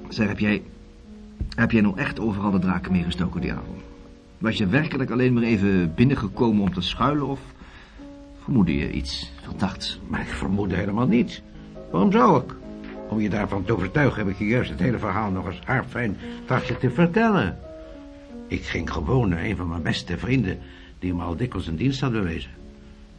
[0.10, 0.62] Zeg, heb jij...
[1.56, 3.82] Heb jij nou echt overal de draken meegestoken die avond?
[4.38, 7.40] Was je werkelijk alleen maar even binnengekomen om te schuilen of...
[8.44, 10.00] vermoedde je iets verdachts?
[10.08, 11.42] Maar ik vermoedde helemaal niets.
[11.92, 12.63] Waarom zou ik?
[13.14, 16.18] Om je daarvan te overtuigen heb ik je juist het hele verhaal nog eens haarfijn
[16.46, 17.58] trachtje te vertellen.
[18.48, 20.60] Ik ging gewoon naar een van mijn beste vrienden
[21.00, 22.52] die me al dikwijls een dienst had bewezen.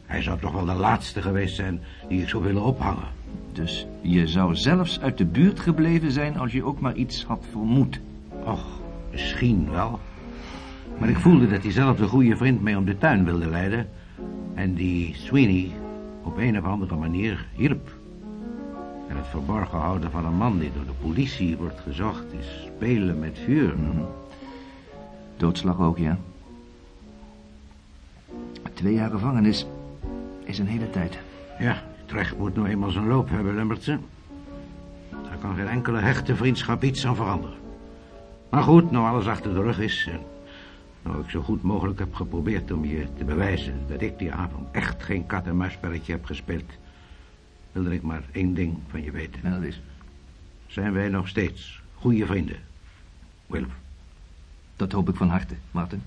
[0.05, 3.07] Hij zou toch wel de laatste geweest zijn die ik zou willen ophangen.
[3.51, 7.45] Dus je zou zelfs uit de buurt gebleven zijn als je ook maar iets had
[7.51, 7.99] vermoed.
[8.43, 8.65] Och,
[9.11, 9.99] misschien wel.
[10.97, 13.89] Maar ik voelde dat diezelfde goede vriend mij om de tuin wilde leiden.
[14.53, 15.71] En die Sweeney
[16.23, 18.03] op een of andere manier hielp.
[19.15, 23.39] Het verborgen houden van een man die door de politie wordt gezocht is spelen met
[23.45, 23.73] vuur.
[25.37, 26.17] Doodslag ook, ja.
[28.73, 29.65] Twee jaar gevangenis
[30.43, 31.17] is een hele tijd.
[31.59, 33.99] Ja, recht moet nou eenmaal zijn loop hebben, Lemmertse.
[35.09, 37.57] Daar kan geen enkele hechte vriendschap iets aan veranderen.
[38.49, 40.09] Maar goed, nou alles achter de rug is...
[40.11, 40.19] en
[41.01, 43.73] nou ik zo goed mogelijk heb geprobeerd om je te bewijzen...
[43.87, 46.71] dat ik die avond echt geen kat-en-muisspelletje heb gespeeld...
[47.75, 49.43] wilde ik maar één ding van je weten.
[49.43, 49.81] En dat is...
[50.67, 52.59] Zijn wij nog steeds goede vrienden,
[53.47, 53.73] Wilf?
[54.75, 56.01] Dat hoop ik van harte, Martin.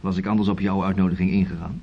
[0.00, 1.82] Was ik anders op jouw uitnodiging ingegaan?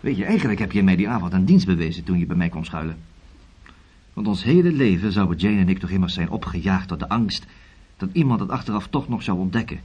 [0.00, 2.48] Weet je, eigenlijk heb je mij die avond een dienst bewezen toen je bij mij
[2.48, 2.98] kwam schuilen.
[4.12, 7.46] Want ons hele leven zouden Jane en ik toch immers zijn opgejaagd door de angst
[7.96, 9.80] dat iemand het achteraf toch nog zou ontdekken.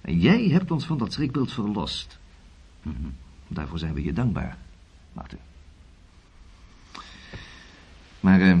[0.00, 2.18] En jij hebt ons van dat schrikbeeld verlost.
[3.48, 4.56] Daarvoor zijn we je dankbaar,
[5.12, 5.38] Martin.
[8.20, 8.58] Maar, eh,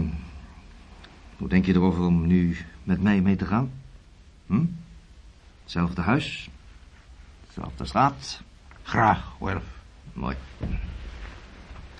[1.36, 3.70] hoe denk je erover om nu met mij mee te gaan?
[4.46, 4.64] Hm?
[5.62, 6.50] Hetzelfde huis,
[7.46, 8.42] dezelfde straat.
[8.82, 9.64] Graag, Wilf.
[10.12, 10.36] Mooi.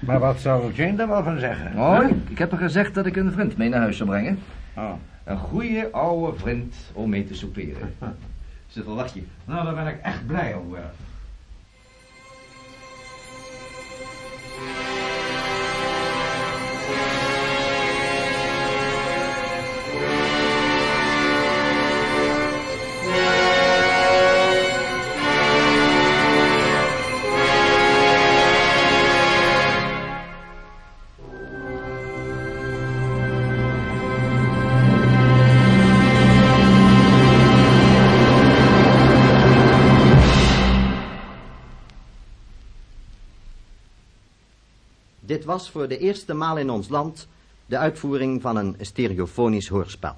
[0.00, 1.78] Maar wat zou Jane daar wel van zeggen?
[1.78, 4.38] Oh, ik, ik heb er gezegd dat ik een vriend mee naar huis zou brengen.
[4.76, 4.92] Oh.
[5.24, 7.94] Een goede oude vriend om mee te souperen.
[8.66, 9.22] Ze verwacht je.
[9.44, 11.09] Nou, daar ben ik echt blij om, Wilf.
[45.40, 47.26] Dit was voor de eerste maal in ons land
[47.66, 50.16] de uitvoering van een stereofonisch hoorspel.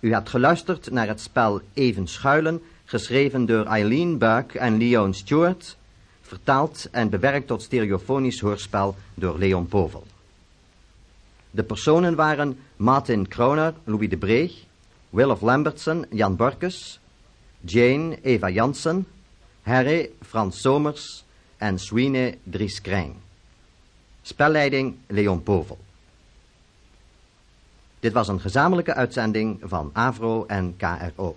[0.00, 5.76] U had geluisterd naar het spel Even Schuilen, geschreven door Eileen Buck en Leon Stewart,
[6.20, 10.06] vertaald en bewerkt tot stereofonisch hoorspel door Leon Povel.
[11.50, 14.52] De personen waren Martin Kroner, Louis de Breeg,
[15.10, 17.00] Willof Lambertson, Jan Borkus,
[17.60, 19.06] Jane, Eva Jansen,
[19.62, 21.24] Harry, Frans Somers
[21.56, 23.23] en Sweeney Dries Krijn.
[24.24, 25.78] Spelleiding Leon Povel.
[28.00, 31.34] Dit was een gezamenlijke uitzending van AVRO en KRO.